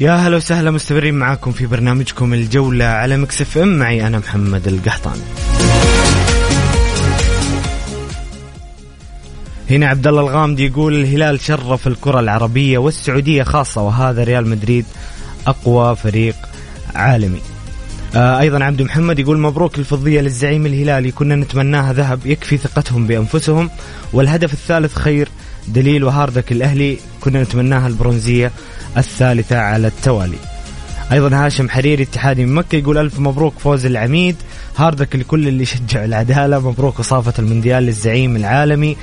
يا 0.00 0.12
هلا 0.12 0.36
وسهلا 0.36 0.70
مستمرين 0.70 1.14
معاكم 1.14 1.52
في 1.52 1.66
برنامجكم 1.66 2.34
الجولة 2.34 2.84
على 2.84 3.16
مكسف 3.16 3.58
ام. 3.58 3.78
معي 3.78 4.06
أنا 4.06 4.18
محمد 4.18 4.68
القحطان 4.68 5.18
هنا 9.70 9.86
عبد 9.86 10.06
الله 10.06 10.20
الغامدي 10.20 10.66
يقول 10.66 10.94
الهلال 10.94 11.40
شرف 11.40 11.86
الكرة 11.86 12.20
العربية 12.20 12.78
والسعودية 12.78 13.42
خاصة 13.42 13.82
وهذا 13.82 14.24
ريال 14.24 14.46
مدريد 14.46 14.84
أقوى 15.46 15.96
فريق 15.96 16.36
عالمي. 16.94 17.40
آه 18.16 18.40
أيضا 18.40 18.64
عبد 18.64 18.82
محمد 18.82 19.18
يقول 19.18 19.38
مبروك 19.38 19.78
الفضية 19.78 20.20
للزعيم 20.20 20.66
الهلالي 20.66 21.10
كنا 21.10 21.36
نتمناها 21.36 21.92
ذهب 21.92 22.26
يكفي 22.26 22.56
ثقتهم 22.56 23.06
بأنفسهم 23.06 23.70
والهدف 24.12 24.52
الثالث 24.52 24.94
خير 24.98 25.28
دليل 25.72 26.04
و 26.04 26.09
hard 26.09 26.31
luck 26.31 26.52
الأهلي 26.52 26.98
كنا 27.20 27.42
نتمناها 27.42 27.86
البرونزية 27.88 28.52
الثالثة 28.96 29.58
على 29.58 29.86
التوالي. 29.86 30.38
أيضا 31.12 31.36
هاشم 31.36 31.68
حريري 31.68 32.02
اتحادي 32.02 32.46
من 32.46 32.54
مكة 32.54 32.76
يقول 32.76 32.98
ألف 32.98 33.18
مبروك 33.18 33.54
فوز 33.58 33.86
العميد. 33.86 34.36
hard 34.76 34.96
luck 34.96 35.16
لكل 35.16 35.48
اللي 35.48 35.62
يشجع 35.62 36.04
العدالة. 36.04 36.58
مبروك 36.58 37.00
وصافة 37.00 37.32
المونديال 37.38 37.82
للزعيم 37.82 38.36
العالمي. 38.36 38.96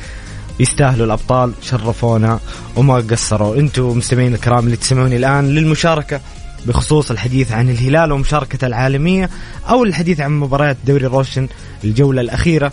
يستاهلوا 0.60 1.06
الأبطال. 1.06 1.54
شرفونا 1.62 2.40
وما 2.76 2.96
قصروا. 2.96 3.56
أنتم 3.56 3.98
مستمعين 3.98 4.34
الكرام 4.34 4.66
اللي 4.66 4.78
تسمعوني 4.78 5.16
الآن 5.16 5.48
للمشاركة 5.48 6.22
بخصوص 6.66 7.12
الحديث 7.12 7.52
عن 7.52 7.70
الهلال 7.70 8.12
ومشاركته 8.12 8.68
العالمية 8.68 9.30
أو 9.70 9.84
الحديث 9.84 10.20
عن 10.20 10.40
مباريات 10.40 10.78
دوري 10.86 11.06
روشن 11.06 11.48
الجولة 11.84 12.22
الأخيرة. 12.22 12.68
آه، 12.68 12.72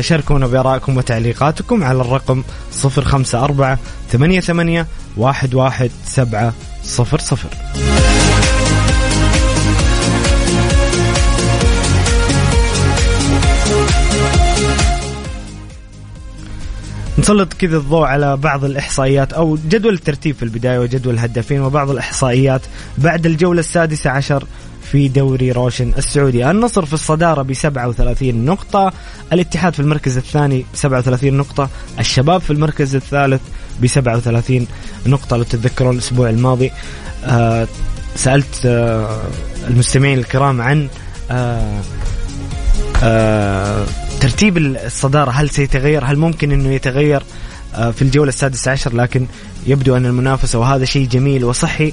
شاركونا 0.00 0.46
بآرائكم 0.46 0.96
وتعليقاتكم 0.96 1.84
على 1.84 2.00
الرقم 2.00 2.42
054 2.84 3.76
88 4.10 4.86
11700 5.18 6.52
نسلط 17.18 17.52
كذا 17.52 17.76
الضوء 17.76 18.04
على 18.06 18.36
بعض 18.36 18.64
الإحصائيات 18.64 19.32
أو 19.32 19.56
جدول 19.68 19.94
الترتيب 19.94 20.36
في 20.36 20.42
البداية 20.42 20.78
وجدول 20.78 21.14
الهدافين 21.14 21.60
وبعض 21.60 21.90
الإحصائيات 21.90 22.60
بعد 22.98 23.26
الجولة 23.26 23.60
السادسة 23.60 24.10
عشر 24.10 24.44
في 24.92 25.08
دوري 25.08 25.52
روشن 25.52 25.92
السعودي. 25.98 26.50
النصر 26.50 26.84
في 26.84 26.92
الصدارة 26.92 27.42
ب 27.42 27.52
37 27.52 28.44
نقطة 28.44 28.92
الاتحاد 29.32 29.72
في 29.74 29.80
المركز 29.80 30.16
الثاني 30.16 30.64
ب 30.72 30.76
37 30.76 31.34
نقطة 31.34 31.68
الشباب 31.98 32.40
في 32.40 32.50
المركز 32.50 32.94
الثالث 32.94 33.40
ب 33.80 33.86
37 33.86 34.66
نقطة. 35.06 35.36
لو 35.36 35.42
تتذكرون 35.42 35.94
الأسبوع 35.94 36.30
الماضي 36.30 36.70
آه 37.24 37.68
سألت 38.14 38.66
آه 38.66 39.22
المستمعين 39.68 40.18
الكرام 40.18 40.60
عن 40.60 40.88
آه 41.30 41.80
ترتيب 44.20 44.58
الصدارة. 44.58 45.30
هل 45.30 45.50
سيتغير؟ 45.50 46.04
هل 46.04 46.16
ممكن 46.16 46.52
أنه 46.52 46.72
يتغير؟ 46.72 47.22
في 47.76 48.02
الجولة 48.02 48.28
السادسة 48.28 48.70
عشر 48.70 48.94
لكن 48.96 49.26
يبدو 49.66 49.96
أن 49.96 50.06
المنافسة 50.06 50.58
وهذا 50.58 50.84
شيء 50.84 51.06
جميل 51.06 51.44
وصحي. 51.44 51.92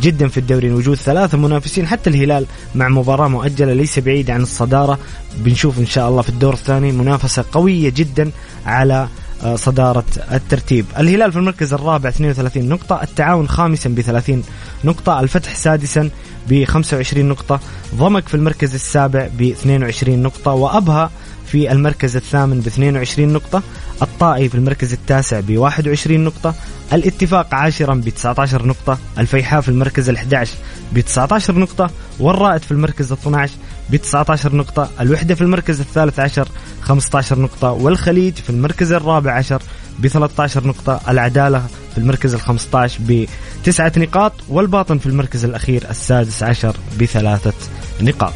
جدا 0.00 0.28
في 0.28 0.38
الدوري 0.38 0.72
وجود 0.72 0.96
ثلاثة 0.96 1.38
منافسين 1.38 1.86
حتى 1.86 2.10
الهلال 2.10 2.46
مع 2.74 2.88
مباراة 2.88 3.28
مؤجلة 3.28 3.72
ليس 3.72 3.98
بعيد 3.98 4.30
عن 4.30 4.42
الصدارة. 4.42 4.98
بنشوف 5.36 5.78
إن 5.78 5.86
شاء 5.86 6.08
الله 6.08 6.22
في 6.22 6.28
الدور 6.28 6.54
الثاني 6.54 6.92
منافسة 6.92 7.44
قوية 7.52 7.90
جدا 7.90 8.30
على 8.66 9.08
آه، 9.42 9.56
صدارة 9.56 10.04
الترتيب. 10.32 10.86
الهلال 10.98 11.32
في 11.32 11.38
المركز 11.38 11.72
الرابع 11.72 12.08
32 12.08 12.68
نقطة 12.68 13.02
التعاون 13.02 13.48
خامسا 13.48 13.88
ب 13.88 14.00
30 14.00 14.42
نقطة 14.84 15.20
الفتح 15.20 15.54
سادسا 15.54 16.10
ب 16.48 16.64
25 16.64 17.28
نقطة 17.28 17.60
ضمك 17.94 18.28
في 18.28 18.34
المركز 18.34 18.74
السابع 18.74 19.28
ب 19.38 19.42
22 19.42 20.22
نقطة 20.22 20.52
وأبها 20.52 21.10
في 21.46 21.72
المركز 21.72 22.16
الثامن 22.16 22.60
ب 22.60 22.66
22 22.66 23.28
نقطة. 23.32 23.62
الطائي 24.02 24.48
في 24.48 24.54
المركز 24.54 24.92
التاسع 24.92 25.40
ب 25.40 25.56
21 25.56 26.20
نقطة 26.24 26.54
الاتفاق 26.92 27.54
عاشرا 27.54 27.94
ب 27.94 28.08
19 28.08 28.66
نقطة 28.66 28.98
الفيحاء 29.18 29.60
في 29.60 29.68
المركز 29.68 30.08
ال 30.08 30.16
11 30.16 30.54
ب 30.92 31.00
19 31.00 31.58
نقطة 31.58 31.90
والرائد 32.20 32.62
في 32.62 32.72
المركز 32.72 33.12
ال 33.12 33.18
12 33.18 33.54
ب 33.90 33.96
19 33.96 34.56
نقطة 34.56 34.90
الوحدة 35.00 35.34
في 35.34 35.40
المركز 35.40 35.80
الثالث 35.80 36.20
عشر 36.20 36.48
15 36.82 37.38
نقطة 37.38 37.70
والخليج 37.72 38.34
في 38.34 38.50
المركز 38.50 38.92
الرابع 38.92 39.32
عشر 39.32 39.62
ب 39.98 40.06
13 40.06 40.66
نقطة 40.66 41.00
العدالة 41.08 41.62
في 41.92 41.98
المركز 41.98 42.34
ال 42.34 42.40
15 42.40 43.00
بتسعة 43.62 43.92
نقاط 43.96 44.32
والباطن 44.48 44.98
في 44.98 45.06
المركز 45.06 45.44
الأخير 45.44 45.90
السادس 45.90 46.42
عشر 46.42 46.76
بثلاثة 47.00 47.52
نقاط. 48.00 48.34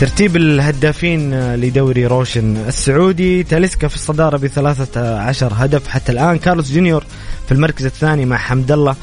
ترتيب 0.00 0.36
الهدافين 0.36 1.54
لدوري 1.54 2.06
روشن 2.06 2.56
السعودي 2.56 3.42
تاليسكا 3.42 3.88
في 3.88 3.94
الصدارة 3.94 4.36
بثلاثة 4.36 5.18
عشر 5.18 5.52
هدف 5.56 5.88
حتى 5.88 6.12
الآن 6.12 6.38
كارلوس 6.38 6.72
جونيور 6.72 7.04
في 7.46 7.52
المركز 7.52 7.84
الثاني 7.84 8.24
مع 8.24 8.36
حمد 8.36 8.72
الله 8.72 8.96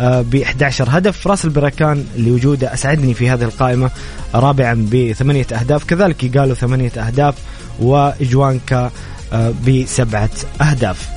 آه، 0.00 0.20
ب 0.20 0.34
11 0.34 0.86
هدف. 0.88 1.26
فراس 1.26 1.44
البريكان 1.44 2.04
وجوده 2.18 2.74
أسعدني 2.74 3.14
في 3.14 3.30
هذه 3.30 3.42
القائمة 3.44 3.90
رابعا 4.34 4.86
بثمانية 4.92 5.46
أهداف. 5.52 5.84
كذلك 5.84 6.38
إيغالو 6.38 6.54
ثمانية 6.54 6.92
أهداف 6.96 7.34
وإجوانكا 7.78 8.90
آه، 9.32 9.52
بسبعة 9.68 10.30
أهداف. 10.60 11.08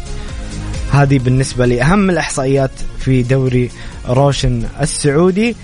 هذه 0.92 1.20
بالنسبة 1.20 1.66
لأهم 1.66 2.10
الإحصائيات 2.10 2.72
في 3.00 3.24
دوري 3.24 3.70
روشن 4.08 4.64
السعودي. 4.82 5.56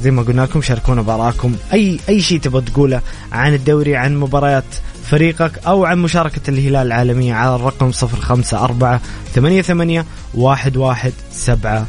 زي 0.00 0.10
ما 0.10 0.22
قلنا 0.22 0.42
لكم 0.42 0.62
شاركونا 0.62 1.02
بارائكم 1.02 1.56
اي 1.72 2.00
أي 2.08 2.20
شيء 2.20 2.40
تبغى 2.40 2.60
تقوله 2.60 3.00
عن 3.32 3.54
الدوري 3.54 3.96
عن 3.96 4.16
مباريات 4.16 4.64
فريقك 5.10 5.52
أو 5.66 5.84
عن 5.84 5.98
مشاركة 5.98 6.50
الهلال 6.50 6.86
العالمية 6.86 7.34
على 7.34 7.54
الرقم 7.54 7.90
054 8.02 9.00
88 9.34 10.04
11700 10.34 11.86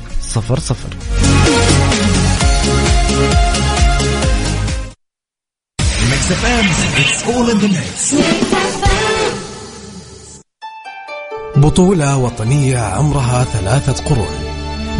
بطولة 11.56 12.18
وطنية 12.18 12.78
عمرها 12.78 13.44
ثلاثة 13.44 14.04
قرون. 14.04 14.36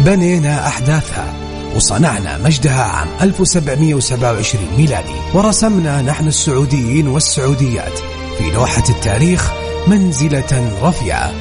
بنينا 0.04 0.66
أحداثها. 0.66 1.49
وصنعنا 1.76 2.38
مجدها 2.38 2.82
عام 2.82 3.08
1727 3.22 4.64
ميلادي. 4.76 5.14
ورسمنا 5.34 6.02
نحن 6.02 6.26
السعوديين 6.26 7.08
والسعوديات 7.08 7.98
في 8.38 8.50
لوحة 8.54 8.84
التاريخ 8.88 9.52
منزلة 9.86 10.78
رفيعة. 10.82 11.32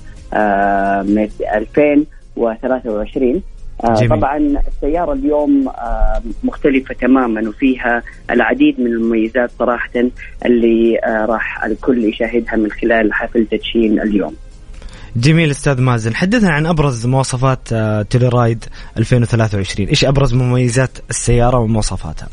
2023 1.55 3.41
آه، 3.83 3.93
جميل. 3.93 4.09
طبعا 4.09 4.37
السيارة 4.67 5.13
اليوم 5.13 5.71
مختلفة 6.43 6.93
تماما 6.93 7.49
وفيها 7.49 8.03
العديد 8.31 8.79
من 8.79 8.87
المميزات 8.87 9.51
صراحة 9.59 9.91
اللي 10.45 10.99
راح 11.05 11.65
الكل 11.65 12.03
يشاهدها 12.03 12.55
من 12.55 12.71
خلال 12.71 13.13
حفل 13.13 13.45
تدشين 13.45 14.01
اليوم. 14.01 14.35
جميل 15.17 15.49
أستاذ 15.49 15.81
مازن. 15.81 16.15
حدثنا 16.15 16.49
عن 16.49 16.65
أبرز 16.65 17.07
مواصفات 17.07 17.73
آه، 17.73 18.01
تيليرايد 18.01 18.65
2023 18.97 19.87
إيش 19.89 20.05
أبرز 20.05 20.33
مميزات 20.33 20.97
السيارة 21.09 21.57
ومواصفاتها؟ 21.57 22.27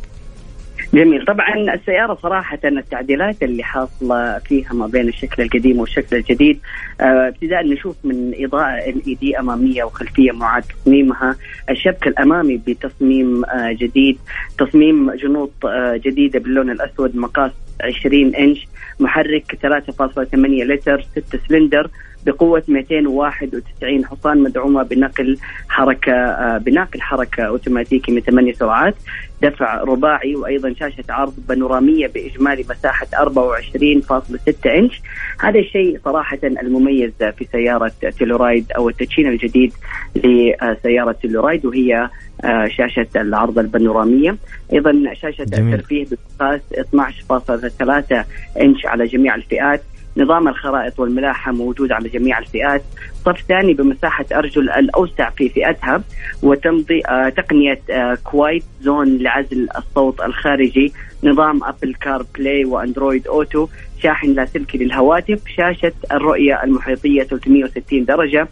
جميل. 0.95 1.25
طبعا 1.25 1.75
السيارة 1.75 2.19
صراحة 2.23 2.59
التعديلات 2.65 3.43
اللي 3.43 3.63
حاصلة 3.63 4.39
فيها 4.39 4.73
ما 4.73 4.87
بين 4.87 5.09
الشكل 5.09 5.43
القديم 5.43 5.79
والشكل 5.79 6.17
الجديد 6.17 6.61
آه، 7.01 7.29
ابتداء 7.29 7.67
نشوف 7.67 7.97
من 8.05 8.33
إضاءة 8.37 8.89
ال 8.89 9.17
دي 9.21 9.39
أمامية 9.39 9.85
وخلفية 9.85 10.33
معاد 10.33 10.63
تصميمها 10.63 11.37
الشبك 11.71 12.07
الأمامي 12.07 12.57
بتصميم 12.67 13.45
آه، 13.45 13.73
جديد 13.73 14.19
تصميم 14.59 15.11
جنوط 15.15 15.53
جديدة 15.95 16.39
باللون 16.39 16.71
الأسود 16.71 17.17
مقاس 17.17 17.53
20 17.81 18.35
إنش 18.35 18.67
محرك 19.01 19.59
3.8 19.63 20.35
لتر 20.65 21.07
6 21.17 21.39
سلندر 21.49 21.91
بقوة 22.27 22.63
291 22.69 24.05
حصان 24.07 24.43
مدعومة 24.43 24.83
بنقل 24.83 25.37
حركة 25.69 26.13
آه، 26.13 26.59
بناقل 26.59 27.01
حركة 27.01 27.43
أوتوماتيكي 27.43 28.13
من 28.13 28.21
8 28.21 28.53
سرعات 28.53 28.95
دفع 29.43 29.83
رباعي 29.83 30.35
وأيضا 30.37 30.75
شاشة 30.81 31.05
عرض 31.09 31.35
بانورامية 31.49 32.07
بإجمالي 32.07 32.65
مساحة 32.71 33.07
24.6 33.15 34.67
إنش. 34.67 35.01
هذا 35.41 35.59
الشيء 35.59 36.01
صراحة 36.05 36.39
المميز 36.43 37.13
في 37.19 37.47
سيارة 37.53 37.93
Telluride 38.19 38.73
أو 38.77 38.89
التدشين 38.89 39.29
الجديد 39.29 39.73
لسيارة 40.17 41.13
Telluride 41.13 41.67
وهي 41.67 42.09
آه، 42.45 42.67
شاشة 42.67 43.07
العرض 43.17 43.59
البانورامية. 43.59 44.37
أيضا 44.73 45.15
شاشة 45.15 45.45
جميل. 45.45 45.75
الترفيه 45.75 46.05
بمقاس 46.05 46.61
12.3 46.73 48.25
إنش 48.61 48.87
على 48.87 49.05
جميع 49.07 49.35
الفئات. 49.35 49.83
نظام 50.17 50.49
الخرائط 50.49 51.01
والملاحة 51.01 51.53
موجود 51.53 51.93
على 51.93 52.09
جميع 52.09 52.39
الفئات. 52.39 52.83
صف 53.25 53.41
ثاني 53.49 53.75
بمساحة 53.75 54.25
أرجل 54.33 54.71
الأوسع 54.71 55.31
في 55.31 55.49
فئتها 55.49 56.03
وتمضي 56.43 57.03
آه 57.09 57.29
تقنية 57.29 57.81
آه 57.91 58.19
quiet 58.25 58.65
zone 58.81 59.19
لعزل 59.19 59.69
الصوت 59.77 60.21
الخارجي. 60.21 60.93
نظام 61.25 61.65
Apple 61.65 61.95
CarPlay 61.95 62.27
و 62.35 62.65
Android 62.65 63.27
Auto 63.27 63.69
شاحن 64.03 64.33
لاسلكي 64.33 64.79
للهواتف 64.79 65.41
شاشة 65.57 65.93
الرؤية 66.13 66.63
المحيطية 66.65 67.23
360 67.23 68.05
درجة 68.05 68.49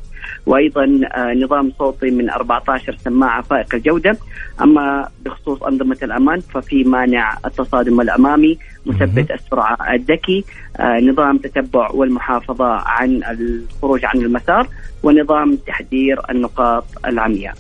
وأيضا 0.46 1.00
آه، 1.12 1.34
نظام 1.34 1.72
صوتي 1.78 2.10
من 2.10 2.30
14 2.30 2.96
سماعة 2.96 3.42
فائق 3.42 3.74
الجودة. 3.74 4.16
أما 4.60 5.08
بخصوص 5.24 5.62
أنظمة 5.62 5.98
الأمان 6.02 6.40
ففي 6.40 6.84
مانع 6.84 7.36
التصادم 7.46 8.00
الأمامي 8.00 8.58
مثبت 8.86 9.30
السرعة 9.30 9.76
الذكي 9.94 10.44
آه، 10.76 11.00
نظام 11.00 11.38
تتبع 11.38 11.90
والمحافظة 11.90 12.64
عن 12.66 13.22
الخروج 13.30 14.04
عن 14.04 14.20
المسار 14.20 14.66
ونظام 15.02 15.56
تحذير 15.56 16.20
النقاط 16.30 16.84
العمياء. 17.06 17.54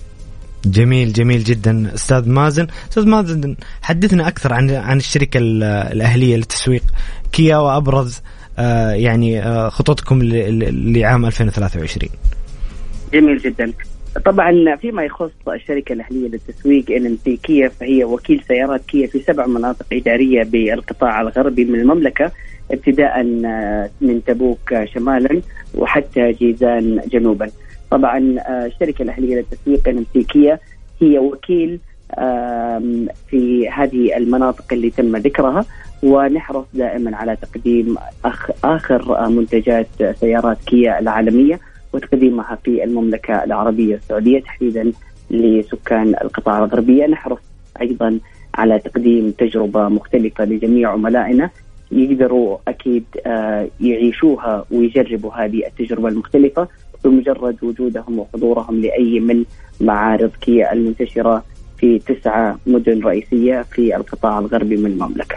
جميل 0.64 1.12
جميل 1.12 1.44
جدا. 1.44 1.94
أستاذ 1.94 2.28
مازن 2.28 2.66
أستاذ 2.90 3.08
مازن 3.08 3.56
حدثنا 3.82 4.28
أكثر 4.28 4.52
عن 4.52 4.70
عن 4.70 4.96
الشركة 4.96 5.38
الأهلية 5.92 6.36
للتسويق 6.36 6.82
كيا 7.32 7.56
وأبرز 7.56 8.22
آه 8.58 8.90
يعني 8.90 9.42
آه 9.42 9.68
خططكم 9.68 10.22
لعام 10.22 11.26
2023 11.26 12.10
جميل 13.12 13.38
جدا. 13.38 13.72
طبعا 14.24 14.76
فيما 14.80 15.02
يخص 15.02 15.30
الشركة 15.48 15.92
الأهلية 15.92 16.28
للتسويق 16.28 16.90
إن 16.90 17.06
ام 17.06 17.36
كيا 17.42 17.68
فهي 17.68 18.04
وكيل 18.04 18.42
سيارات 18.48 18.80
كيا 18.88 19.06
في 19.06 19.18
سبع 19.18 19.46
مناطق 19.46 19.86
إدارية 19.92 20.42
بالقطاع 20.42 21.20
الغربي 21.20 21.64
من 21.64 21.80
المملكة 21.80 22.32
ابتداء 22.70 23.22
من 24.00 24.24
تبوك 24.26 24.74
شمالا 24.94 25.42
وحتى 25.74 26.32
جيزان 26.32 27.00
جنوبا. 27.12 27.50
طبعا 27.90 28.18
الشركة 28.66 29.02
الأهلية 29.02 29.36
للتسويق 29.36 29.88
ان 29.88 30.04
ام 30.16 30.22
كيا 30.22 30.58
هي 31.00 31.18
وكيل 31.18 31.78
في 33.28 33.68
هذه 33.72 34.16
المناطق 34.16 34.64
اللي 34.72 34.90
تم 34.90 35.16
ذكرها 35.16 35.64
ونحرص 36.02 36.64
دائما 36.74 37.16
على 37.16 37.36
تقديم 37.36 37.96
آخر 38.64 39.28
منتجات 39.28 39.86
سيارات 40.20 40.58
كيا 40.66 40.98
العالمية 40.98 41.60
وتقديمها 41.92 42.58
في 42.64 42.84
المملكة 42.84 43.44
العربية 43.44 43.94
السعودية 43.94 44.40
تحديدا 44.40 44.92
لسكان 45.30 46.14
القطاع 46.22 46.58
الغربية 46.64 47.06
نحرص 47.06 47.38
أيضا 47.80 48.18
على 48.54 48.78
تقديم 48.78 49.30
تجربة 49.30 49.88
مختلفة 49.88 50.44
لجميع 50.44 50.90
عملائنا 50.90 51.50
يقدروا 51.92 52.58
أكيد 52.68 53.04
آه، 53.26 53.68
يعيشوها 53.80 54.64
ويجربوا 54.70 55.32
هذه 55.34 55.66
التجربة 55.66 56.08
المختلفة. 56.08 56.68
بمجرد 57.04 57.56
وجودهم 57.62 58.18
وحضورهم 58.18 58.80
لأي 58.80 59.20
من 59.20 59.44
معارض 59.80 60.30
كيا 60.40 60.72
المنتشرة 60.72 61.44
في 61.78 61.98
تسعة 61.98 62.58
مدن 62.66 63.00
رئيسية 63.04 63.62
في 63.62 63.96
القطاع 63.96 64.38
الغربي 64.38 64.76
من 64.76 64.86
المملكة. 64.86 65.36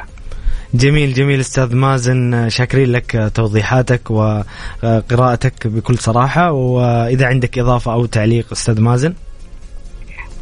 جميل 0.74 1.14
جميل 1.14 1.40
أستاذ 1.40 1.76
مازن. 1.76 2.50
شاكرين 2.50 2.92
لك 2.92 3.32
توضيحاتك 3.36 4.12
وقراءتك 4.12 5.68
بكل 5.68 5.98
صراحة. 5.98 6.52
وإذا 6.52 7.26
عندك 7.26 7.60
إضافة 7.60 7.94
أو 7.94 8.06
تعليق 8.06 8.52
أستاذ 8.52 8.82
مازن؟ 8.82 9.14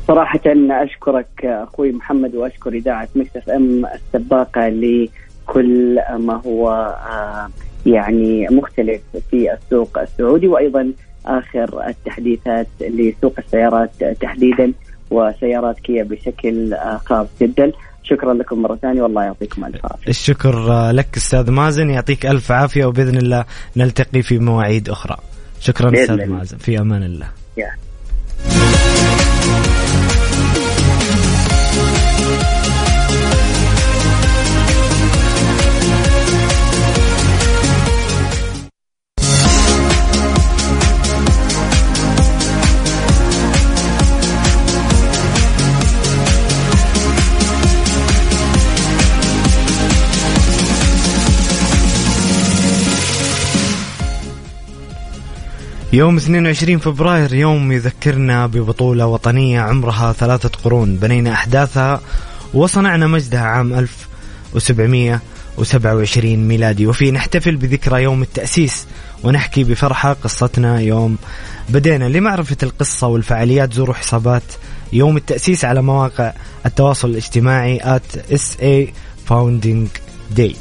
صراحة 0.07 0.41
أشكرك 0.69 1.45
أخوي 1.45 1.91
محمد 1.91 2.35
وأشكر 2.35 2.73
إذاعة 2.73 3.09
مكس 3.15 3.49
إم 3.49 3.85
السباقة 3.85 4.69
لكل 4.69 5.99
ما 6.19 6.41
هو 6.45 6.69
آه، 7.11 7.49
يعني 7.85 8.47
مختلف 8.51 9.01
في 9.31 9.53
السوق 9.53 9.99
السعودي. 9.99 10.47
وأيضا 10.47 10.93
آخر 11.25 11.87
التحديثات 11.87 12.67
لسوق 12.81 13.33
السيارات 13.37 13.91
تحديدا 14.21 14.73
وسيارات 15.11 15.79
كيا 15.79 16.03
بشكل 16.03 16.75
خاص 17.05 17.27
جدا. 17.41 17.71
شكرا 18.03 18.33
لكم 18.33 18.61
مرة 18.61 18.75
ثانية 18.75 19.01
والله 19.01 19.23
يعطيكم 19.23 19.65
ألف 19.65 19.85
عافية. 19.85 20.09
الشكر 20.09 20.91
لك 20.91 21.17
أستاذ 21.17 21.51
مازن 21.51 21.89
يعطيك 21.89 22.25
ألف 22.25 22.51
عافية 22.51 22.85
وبإذن 22.85 23.17
الله 23.17 23.45
نلتقي 23.77 24.21
في 24.21 24.39
مواعيد 24.39 24.89
أخرى. 24.89 25.17
شكرا 25.59 25.93
أستاذ 25.93 26.25
مازن 26.25 26.57
في 26.57 26.79
أمان 26.79 27.03
الله. 27.03 27.27
yeah. 27.59 27.90
يوم 55.93 56.17
22 56.17 56.79
فبراير 56.79 57.33
يوم 57.33 57.71
يذكرنا 57.71 58.47
ببطولة 58.47 59.05
وطنية 59.05 59.59
عمرها 59.59 60.13
ثلاثة 60.13 60.49
قرون. 60.63 60.95
بنينا 60.95 61.33
أحداثها 61.33 62.01
وصنعنا 62.53 63.07
مجدها 63.07 63.41
عام 63.41 63.73
1727 63.73 66.47
ميلادي. 66.47 66.87
وفيه 66.87 67.11
نحتفل 67.11 67.55
بذكرى 67.55 68.03
يوم 68.03 68.21
التأسيس 68.21 68.87
ونحكي 69.23 69.63
بفرحة 69.63 70.13
قصتنا 70.13 70.79
يوم. 70.79 71.17
بدينا 71.69 72.05
لمعرفة 72.05 72.57
القصة 72.63 73.07
والفعاليات 73.07 73.73
زوروا 73.73 73.95
حسابات 73.95 74.43
يوم 74.93 75.17
التأسيس 75.17 75.65
على 75.65 75.81
مواقع 75.81 76.33
التواصل 76.65 77.09
الاجتماعي 77.09 77.79
at 77.79 78.17
SA 78.33 78.89
Founding 79.29 79.87
Day. 80.37 80.55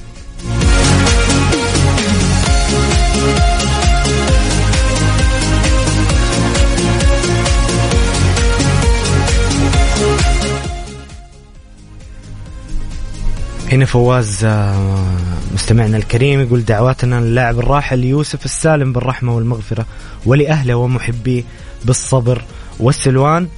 هنا 13.72 13.84
فواز 13.84 14.44
آه، 14.44 15.06
مستمعنا 15.54 15.96
الكريم 15.96 16.40
يقول 16.40 16.64
دعواتنا 16.64 17.20
للاعب 17.20 17.58
الراحل 17.58 18.04
يوسف 18.04 18.44
السالم 18.44 18.92
بالرحمة 18.92 19.36
والمغفرة 19.36 19.86
ولأهله 20.26 20.74
ومحبيه 20.74 21.44
بالصبر 21.84 22.42
والسلوان. 22.80 23.48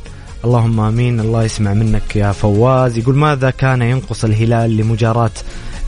اللهم 0.45 0.81
آمين. 0.81 1.21
الله 1.21 1.45
يسمع 1.45 1.75
منك 1.75 2.17
يا 2.17 2.33
فواز. 2.33 2.99
يقول 2.99 3.17
ماذا 3.17 3.51
كان 3.51 3.83
ينقص 3.83 4.25
الهلال 4.25 4.77
لمجاراة 4.77 5.31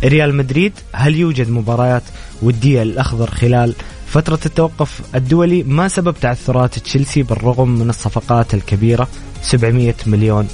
ريال 0.04 0.34
مدريد؟ 0.34 0.72
هل 0.92 1.16
يوجد 1.16 1.50
مباريات 1.50 2.02
ودية 2.42 2.82
للأخضر 2.82 3.30
خلال 3.30 3.74
فترة 4.06 4.40
التوقف 4.46 5.00
الدولي؟ 5.14 5.62
ما 5.62 5.88
سبب 5.88 6.14
تعثرات 6.20 6.78
تشيلسي 6.78 7.22
بالرغم 7.22 7.68
من 7.68 7.90
الصفقات 7.90 8.54
الكبيرة؟ 8.54 9.08
700 9.42 9.94
مليون 10.06 10.48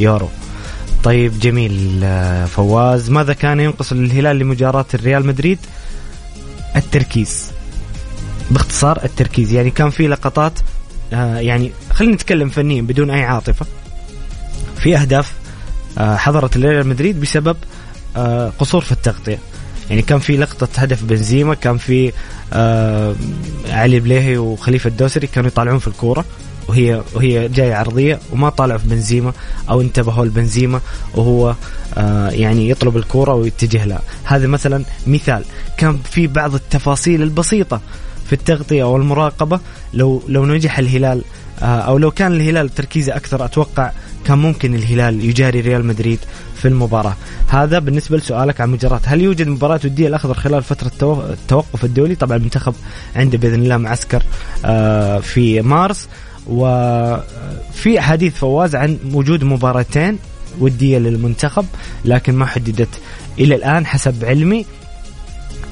يورو. 0.00 0.28
طيب 1.06 1.38
جميل. 1.38 2.00
آه، 2.04 2.44
فواز 2.46 3.10
ماذا 3.10 3.32
كان 3.32 3.60
ينقص 3.60 3.92
الهلال 3.92 4.38
لمجاراة 4.38 4.84
الريال 4.94 5.26
مدريد؟ 5.26 5.58
التركيز. 6.76 7.50
باختصار 8.50 9.04
التركيز. 9.04 9.52
يعني 9.52 9.70
كان 9.70 9.90
في 9.90 10.08
لقطات 10.08 10.52
آه، 11.12 11.38
يعني 11.38 11.72
خلينا 11.92 12.14
نتكلم 12.14 12.48
فنيا 12.48 12.82
بدون 12.82 13.10
أي 13.10 13.22
عاطفة. 13.22 13.66
في 14.76 14.96
أهداف 14.96 15.32
آه، 15.98 16.16
حضرت 16.16 16.56
الريال 16.56 16.86
مدريد 16.86 17.20
بسبب 17.20 17.56
قصور 18.58 18.80
في 18.80 18.92
التغطية. 18.92 19.38
يعني 19.90 20.02
كان 20.02 20.18
في 20.18 20.36
لقطة 20.36 20.68
هدف 20.76 21.04
بنزيما 21.04 21.54
كان 21.54 21.78
في 21.78 22.12
علي 23.70 24.00
بليهي 24.00 24.38
وخليفة 24.38 24.88
الدوسري 24.88 25.26
كانوا 25.26 25.48
يطالعون 25.48 25.78
في 25.78 25.88
الكورة. 25.88 26.24
وهي 26.68 27.02
وهي 27.14 27.48
جاية 27.48 27.74
عرضية 27.74 28.18
وما 28.32 28.48
طالعوا 28.50 28.78
في 28.78 28.88
بنزيما 28.88 29.32
أو 29.70 29.80
انتبهوا 29.80 30.24
لبنزيما 30.24 30.80
وهو 31.14 31.54
آه 31.98 32.28
يعني 32.28 32.70
يطلب 32.70 32.96
الكورة 32.96 33.34
ويتجه 33.34 33.84
لها. 33.84 34.00
هذا 34.24 34.46
مثلا 34.46 34.84
مثال. 35.06 35.44
كان 35.76 35.98
في 35.98 36.26
بعض 36.26 36.54
التفاصيل 36.54 37.22
البسيطة 37.22 37.80
في 38.26 38.32
التغطية 38.32 38.82
أو 38.82 38.96
المراقبة. 38.96 39.60
لو 39.94 40.22
لو 40.28 40.46
نجح 40.46 40.78
الهلال 40.78 41.22
آه 41.62 41.64
أو 41.64 41.98
لو 41.98 42.10
كان 42.10 42.32
الهلال 42.32 42.74
تركيزه 42.74 43.16
أكثر 43.16 43.44
أتوقع 43.44 43.90
كان 44.24 44.38
ممكن 44.38 44.74
الهلال 44.74 45.24
يجاري 45.24 45.60
ريال 45.60 45.86
مدريد 45.86 46.18
في 46.56 46.68
المباراة. 46.68 47.14
هذا 47.48 47.78
بالنسبة 47.78 48.16
لسؤالك 48.16 48.60
عن 48.60 48.70
مجرات. 48.70 49.00
هل 49.04 49.20
يوجد 49.20 49.48
مباراة 49.48 49.80
ودية 49.84 50.08
الأخضر 50.08 50.34
خلال 50.34 50.62
فترة 50.62 51.26
التوقف 51.30 51.84
الدولي؟ 51.84 52.14
طبعا 52.14 52.36
المنتخب 52.36 52.74
عنده 53.16 53.38
بإذن 53.38 53.62
الله 53.62 53.76
معسكر 53.76 54.22
آه، 54.64 55.18
في 55.18 55.62
مارس. 55.62 56.08
وفي 56.48 58.00
حديث 58.00 58.34
فواز 58.34 58.74
عن 58.74 58.98
وجود 59.12 59.44
مباراتين 59.44 60.18
ودية 60.60 60.98
للمنتخب 60.98 61.66
لكن 62.04 62.34
ما 62.34 62.46
حددت 62.46 62.88
إلى 63.38 63.54
الآن 63.54 63.86
حسب 63.86 64.24
علمي. 64.24 64.66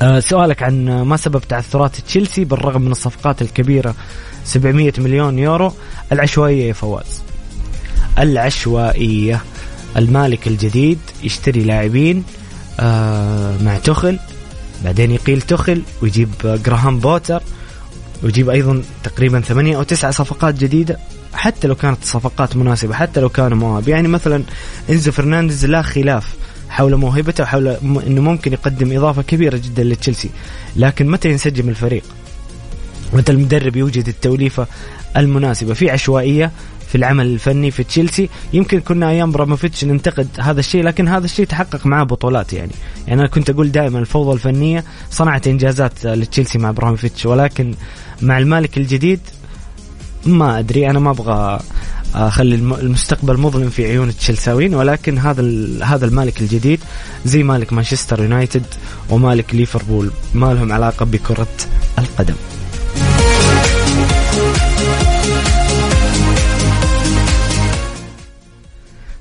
آه، 0.03 0.21
سؤالك 0.21 0.63
عن 0.63 1.03
ما 1.03 1.17
سبب 1.17 1.41
تعثرات 1.41 1.97
تشيلسي 2.01 2.45
بالرغم 2.45 2.83
من 2.83 2.91
الصفقات 2.91 3.43
الكبيرة 3.43 3.95
700 4.45 4.93
مليون 4.99 5.39
يورو. 5.39 5.73
العشوائية 6.13 6.69
يا 6.69 6.73
فواز. 6.73 7.23
العشوائية. 8.19 9.43
المالك 9.97 10.47
الجديد 10.47 10.99
يشتري 11.23 11.65
لاعبين 11.65 12.25
آه، 12.81 13.63
مع 13.63 13.79
توخيل 13.79 14.19
بعدين 14.85 15.11
يقيل 15.11 15.43
توخيل 15.43 15.83
ويجيب 16.03 16.31
جراهام 16.45 16.99
بوتر. 16.99 17.43
ويجيب 18.25 18.51
أيضا 18.51 18.83
تقريبا 19.03 19.41
ثمانية 19.41 19.77
أو 19.77 19.83
تسعة 19.83 20.11
صفقات 20.11 20.55
جديدة 20.55 20.99
حتى 21.35 21.69
لو 21.69 21.75
كانت 21.75 22.05
صفقات 22.05 22.57
مناسبة 22.57 22.95
حتى 22.95 23.21
لو 23.21 23.29
كانوا 23.29 23.59
مواهب 23.59 23.89
يعني 23.89 24.09
مثلا 24.09 24.43
إنزو 24.91 25.13
فرنانديز 25.13 25.67
لا 25.67 25.83
خلاف 25.83 26.35
حول 26.69 26.97
موهبته 26.97 27.45
وحول 27.45 27.69
إنه 28.07 28.21
ممكن 28.21 28.53
يقدم 28.53 28.97
إضافة 28.97 29.23
كبيرة 29.23 29.57
جدا 29.57 29.85
لتشيلسي 29.85 30.31
لكن 30.77 31.11
متى 31.11 31.31
ينسجم 31.31 31.69
الفريق؟ 31.69 32.03
متى 33.13 33.33
المدرب 33.33 33.77
يوجد 33.77 34.09
التوليفة 34.09 34.67
المناسبة؟ 35.17 35.75
في 35.75 35.91
عشوائية 35.91 36.51
في 36.89 36.95
العمل 36.95 37.27
الفني 37.27 37.71
في 37.71 37.85
تشيلسي. 37.85 38.29
يمكن 38.53 38.81
كنا 38.81 39.11
أيام 39.11 39.33
براموفيتش 39.33 39.85
ننتقد 39.85 40.29
هذا 40.41 40.61
الشيء 40.61 40.83
لكن 40.83 41.09
هذا 41.09 41.25
الشيء 41.25 41.47
تحقق 41.47 41.87
معاه 41.87 42.05
بطولات 42.05 42.53
يعني. 42.53 42.73
يعني 43.09 43.21
أنا 43.21 43.29
كنت 43.29 43.51
أقول 43.51 43.73
دائما 43.73 43.99
الفوضى 43.99 44.33
الفنية 44.33 44.85
صنعت 45.11 45.49
إنجازات 45.49 46.07
لتشيلسي 46.07 46.59
مع 46.59 46.71
براموفيتش 46.71 47.27
ولكن 47.27 47.75
مع 48.23 48.39
المالك 48.39 48.79
الجديد 48.79 49.21
ما 50.27 50.59
أدري 50.59 50.91
أنا 50.91 50.99
ما 50.99 51.11
أبغى 51.11 51.61
أخلي 52.15 52.55
المستقبل 52.55 53.39
مظلم 53.39 53.71
في 53.71 53.87
عيون 53.87 54.09
التشيلساويين 54.09 54.75
ولكن 54.75 55.19
هذا 55.19 55.43
هذا 55.85 56.07
المالك 56.07 56.41
الجديد 56.41 56.81
زي 57.25 57.43
مالك 57.43 57.73
مانشستر 57.73 58.23
يونايتد 58.23 58.67
ومالك 59.11 59.55
ليفربول 59.55 60.11
ما 60.35 60.55
لهم 60.55 60.73
علاقة 60.73 61.07
بكرة 61.07 61.49
القدم. 61.99 62.35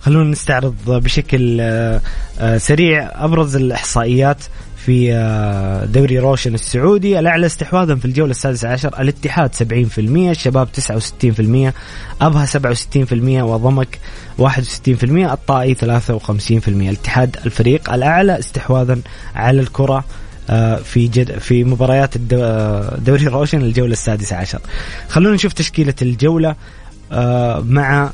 خلونا 0.04 0.32
نستعرض 0.32 0.76
بشكل 0.88 1.58
آه، 1.62 2.02
آه، 2.40 2.58
سريع 2.58 3.26
أبرز 3.26 3.56
الإحصائيات 3.56 4.38
في 4.78 5.14
آه، 5.14 5.86
دوري 5.86 6.20
روشن 6.20 6.54
السعودي. 6.54 7.20
الأعلى 7.20 7.46
استحواذا 7.46 7.96
في 7.96 8.06
الجولة 8.06 8.32
السادسة 8.32 8.70
عشر 8.70 9.02
الاتحاد 9.02 9.56
70% 9.56 10.32
الشباب 10.32 10.68
69% 10.72 11.74
أبها 12.22 12.46
67% 12.46 13.44
وضمك 13.44 14.00
61% 14.38 15.34
الطائي 15.34 15.76
53% 15.76 16.68
الاتحاد 16.68 17.38
الفريق 17.46 17.94
الأعلى 17.94 18.40
استحواذا 18.40 19.00
على 19.36 19.62
الكرة 19.62 20.06
في 20.84 21.08
جد 21.08 21.40
في 21.40 21.64
مباريات 21.64 22.18
دوري 22.98 23.28
روشن 23.28 23.62
الجولة 23.62 23.92
السادسة 23.92 24.36
عشر. 24.36 24.60
خلونا 25.10 25.36
نشوف 25.36 25.54
تشكيلة 25.54 25.96
الجولة 26.02 26.56
مع 27.62 28.10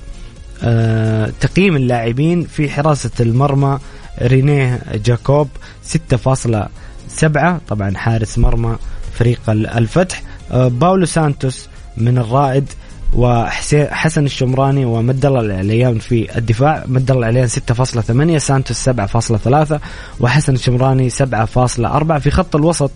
تقييم 1.39 1.75
اللاعبين 1.75 2.43
في 2.43 2.69
حراسة 2.69 3.11
المرمى 3.19 3.79
رينيه 4.21 4.81
جاكوب 5.05 5.49
6.7 5.83 7.57
طبعا 7.67 7.97
حارس 7.97 8.37
مرمى 8.37 8.75
فريق 9.13 9.41
الفتح. 9.49 10.23
آه، 10.51 10.67
باولو 10.67 11.05
سانتوس 11.05 11.67
من 11.97 12.17
الرائد 12.17 12.65
وحسن 13.13 14.25
الشمراني 14.25 14.85
ومد 14.85 15.25
الله 15.25 15.41
العليان 15.41 15.99
في 15.99 16.37
الدفاع. 16.37 16.83
مد 16.87 17.11
الله 17.11 17.29
العليان 17.29 17.47
6.8 17.47 18.37
سانتوس 18.37 18.89
7.3 18.89 19.79
وحسن 20.19 20.53
الشمراني 20.53 21.09
7.4 21.09 22.17
في 22.19 22.31
خط 22.31 22.55
الوسط 22.55 22.91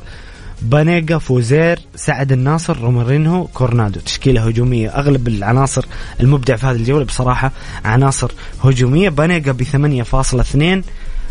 بانيجا 0.64 1.18
فوزير 1.18 1.80
سعد 1.96 2.32
الناصر 2.32 2.78
رومارينهو 2.82 3.48
كورنادو. 3.48 4.00
تشكيلة 4.00 4.48
هجومية. 4.48 4.90
أغلب 4.90 5.28
العناصر 5.28 5.86
المبدع 6.20 6.56
في 6.56 6.66
هذه 6.66 6.76
الجولة 6.76 7.06
بصراحة 7.06 7.52
عناصر 7.86 8.32
هجومية. 8.64 9.10
بانيجا 9.10 9.52
ب 9.52 9.64
8.2 9.64 10.84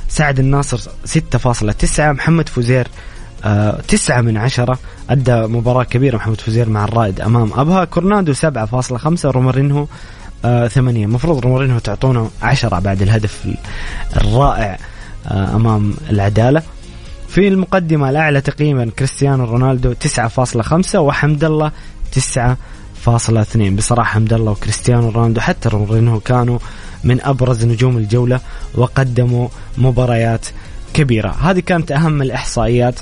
سعد 0.09 0.38
الناصر 0.38 0.79
6.9 1.05 2.01
محمد 2.01 2.49
فوزير 2.49 2.88
آه 3.45 3.81
تسعة 3.88 4.21
من 4.21 4.37
عشرة. 4.37 4.79
أدى 5.11 5.35
مباراة 5.35 5.85
كبيرة 5.85 6.16
محمد 6.16 6.40
فوزير 6.40 6.68
مع 6.68 6.85
الرائد 6.85 7.21
أمام 7.21 7.53
أبها. 7.53 7.85
كورنادو 7.85 8.35
7.5 8.35 9.25
رومارينهو 9.25 9.87
آه 10.45 10.68
ثمانية. 10.68 11.05
المفروض 11.05 11.38
رومارينهو 11.38 11.79
تعطونه 11.79 12.31
عشرة 12.42 12.79
بعد 12.79 13.03
الهدف 13.03 13.49
الرائع 14.16 14.79
آه 15.27 15.57
أمام 15.57 15.95
العدالة. 16.11 16.62
في 17.33 17.49
المقدمة 17.49 18.11
الأعلى 18.11 18.40
تقييما 18.40 18.90
كريستيانو 18.99 19.45
رونالدو 19.45 19.95
9.5 19.95 20.95
وحمد 20.95 21.45
الله 21.45 21.73
9.2 23.07 23.57
بصراحة 23.57 24.11
حمد 24.11 24.33
الله 24.33 24.53
وكريستيانو 24.53 25.09
رونالدو 25.09 25.40
حتى 25.40 25.68
رونالدو 25.68 26.21
كانوا 26.21 26.59
من 27.05 27.21
أبرز 27.21 27.64
نجوم 27.64 27.97
الجولة 27.97 28.40
وقدموا 28.75 29.49
مباريات 29.79 30.47
كبيرة. 30.95 31.29
هذه 31.29 31.61
كانت 31.61 31.92
أهم 31.92 32.23
الإحصائيات 32.23 33.01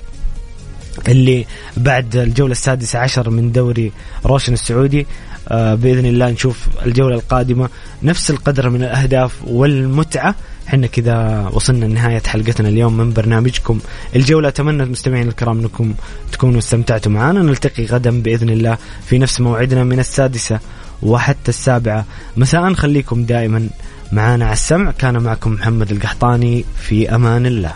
اللي 1.09 1.47
بعد 1.77 2.17
الجولة 2.17 2.53
السادسة 2.53 2.99
عشر 2.99 3.31
من 3.31 3.53
دوري 3.53 3.93
روشن 4.27 4.53
السعودي. 4.53 5.07
آه 5.49 5.75
بإذن 5.75 6.07
الله 6.07 6.31
نشوف 6.31 6.69
الجولة 6.87 7.15
القادمة 7.15 7.69
نفس 8.03 8.31
القدر 8.31 8.71
من 8.71 8.83
الأهداف 8.83 9.37
والمتعة. 9.47 10.35
إحنا 10.71 10.87
كذا 10.87 11.49
وصلنا 11.53 11.85
لنهاية 11.85 12.23
حلقتنا 12.27 12.69
اليوم 12.69 12.97
من 12.97 13.13
برنامجكم 13.13 13.79
الجولة. 14.17 14.49
أتمنى 14.49 14.83
المستمعين 14.83 15.29
الكرام 15.29 15.59
أنكم 15.61 15.95
تكونوا 16.33 16.59
استمتعتوا 16.59 17.13
معنا 17.13 17.43
نلتقي 17.43 17.85
غدا 17.85 18.23
بإذن 18.23 18.51
الله 18.51 18.79
في 19.07 19.19
نفس 19.19 19.41
موعدنا 19.41 19.85
من 19.85 19.99
السادسة 19.99 20.61
وحتى 21.03 21.49
السابعة. 21.49 22.05
مساء. 22.37 22.75
خليكم 22.75 23.25
دائما 23.25 23.69
معنا 24.13 24.45
على 24.45 24.53
السمع. 24.53 24.91
كان 24.91 25.23
معكم 25.23 25.53
محمد 25.53 25.91
القحطاني. 25.91 26.65
في 26.81 27.15
أمان 27.15 27.47
الله. 27.47 27.73